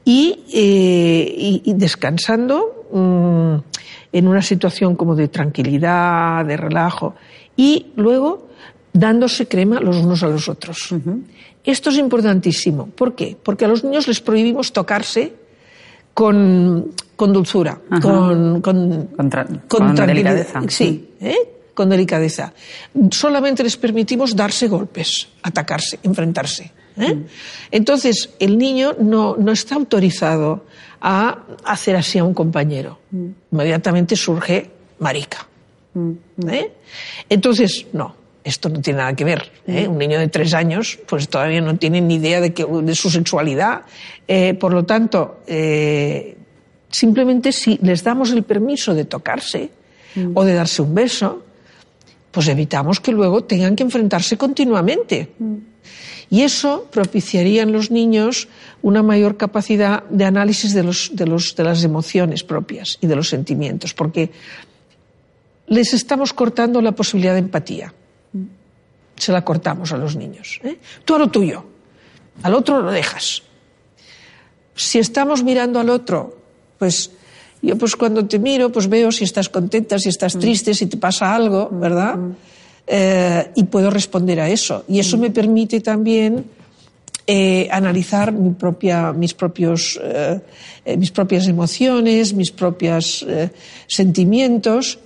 [0.03, 2.87] y, eh, y, y descansando.
[2.91, 3.76] Mmm,
[4.11, 7.15] en una situación como de tranquilidad, de relajo,
[7.55, 8.47] y luego
[8.93, 10.91] dándose crema los unos a los otros.
[10.91, 11.21] Uh -huh.
[11.63, 12.87] Esto es importantísimo.
[12.87, 13.35] ¿Por qué?
[13.41, 15.33] Porque a los niños les prohibimos tocarse
[16.13, 18.01] con, con dulzura, -huh.
[18.01, 19.29] con, con, con,
[19.67, 20.61] con, con delicadeza.
[20.67, 21.35] Sí, ¿eh?
[21.73, 22.53] con delicadeza.
[23.11, 26.71] Solamente les permitimos darse golpes, atacarse, enfrentarse.
[26.97, 27.13] ¿Eh?
[27.13, 27.23] -huh.
[27.71, 30.65] Entonces, el niño no, no está autorizado
[31.01, 32.99] a hacer así a un compañero.
[33.11, 33.27] Mm.
[33.51, 34.69] Inmediatamente surge
[34.99, 35.47] marica.
[35.93, 36.11] Mm.
[36.49, 36.71] ¿Eh?
[37.29, 39.51] Entonces, no, esto no tiene nada que ver.
[39.67, 39.87] ¿eh?
[39.87, 39.91] Mm.
[39.91, 43.09] Un niño de tres años, pues todavía no tiene ni idea de, que, de su
[43.09, 43.81] sexualidad.
[44.27, 46.37] Eh, por lo tanto, eh,
[46.89, 49.69] simplemente si les damos el permiso de tocarse
[50.33, 51.43] o de darse un beso,
[52.31, 55.29] pues evitamos que luego tengan que enfrentarse continuamente.
[56.29, 58.47] Y eso propiciaría en los niños
[58.81, 63.15] una mayor capacidad de análisis de, los, de, los, de las emociones propias y de
[63.15, 64.31] los sentimientos, porque
[65.67, 67.93] les estamos cortando la posibilidad de empatía.
[69.15, 70.59] Se la cortamos a los niños.
[70.63, 70.77] ¿eh?
[71.05, 71.65] Tú a lo tuyo,
[72.43, 73.43] al otro lo dejas.
[74.75, 76.37] Si estamos mirando al otro,
[76.77, 77.11] pues
[77.61, 80.97] yo pues cuando te miro, pues veo si estás contenta, si estás triste, si te
[80.97, 82.17] pasa algo, ¿verdad?
[82.89, 84.85] Eh, y puedo responder a eso.
[84.87, 86.45] Y eso me permite también
[87.27, 90.39] eh, analizar mi propia, mis, propios, eh,
[90.97, 93.25] mis propias emociones, mis propios
[93.87, 94.99] sentimientos.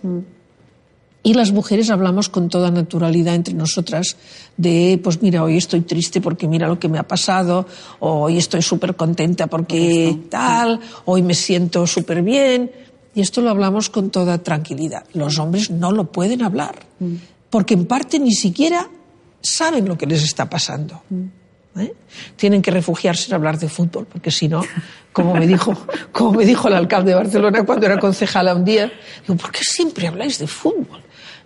[1.24, 4.18] Y las mujeres hablamos con toda naturalidad entre nosotras
[4.58, 7.68] de, pues mira, hoy estoy triste porque mira lo que me ha pasado,
[8.00, 12.72] o hoy estoy súper contenta porque tal, hoy me siento súper bien.
[13.14, 15.04] Y esto lo hablamos con toda tranquilidad.
[15.14, 16.86] Los hombres no lo pueden hablar,
[17.52, 18.90] porque en parte ni siquiera
[19.42, 21.04] saben lo que les está pasando.
[21.78, 21.94] ¿eh?
[22.36, 24.64] Tienen que refugiarse en hablar de fútbol, porque si no,
[25.12, 25.78] como me dijo,
[26.12, 28.92] como me dijo el alcalde de Barcelona cuando era concejala un día,
[29.22, 31.02] digo, ¿por qué siempre habláis de fútbol?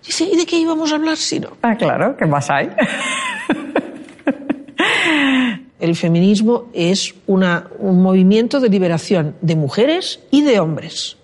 [0.06, 1.58] Dice, ¿y de qué íbamos a hablar si no?
[1.64, 2.70] Ah, claro, ¿qué más hay?
[5.80, 11.18] El feminismo es una, un movimiento de liberación de mujeres y de hombres.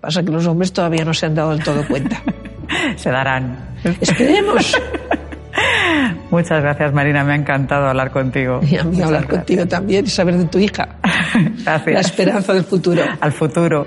[0.00, 2.22] Pasa que los hombres todavía no se han dado del todo cuenta.
[2.96, 3.56] Se darán.
[4.00, 4.76] Esperemos.
[6.30, 7.22] Muchas gracias, Marina.
[7.24, 8.60] Me ha encantado hablar contigo.
[8.62, 9.38] Y a mí Muchas hablar gracias.
[9.38, 10.96] contigo también y saber de tu hija.
[11.64, 11.94] Gracias.
[11.94, 13.02] La esperanza del futuro.
[13.20, 13.86] Al futuro.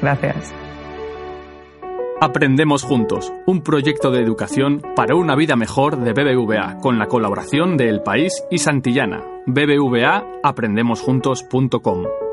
[0.00, 0.52] Gracias.
[2.20, 7.76] Aprendemos Juntos, un proyecto de educación para una vida mejor de BBVA, con la colaboración
[7.76, 9.22] de El País y Santillana.
[9.46, 12.27] BBVA aprendemosjuntos.com.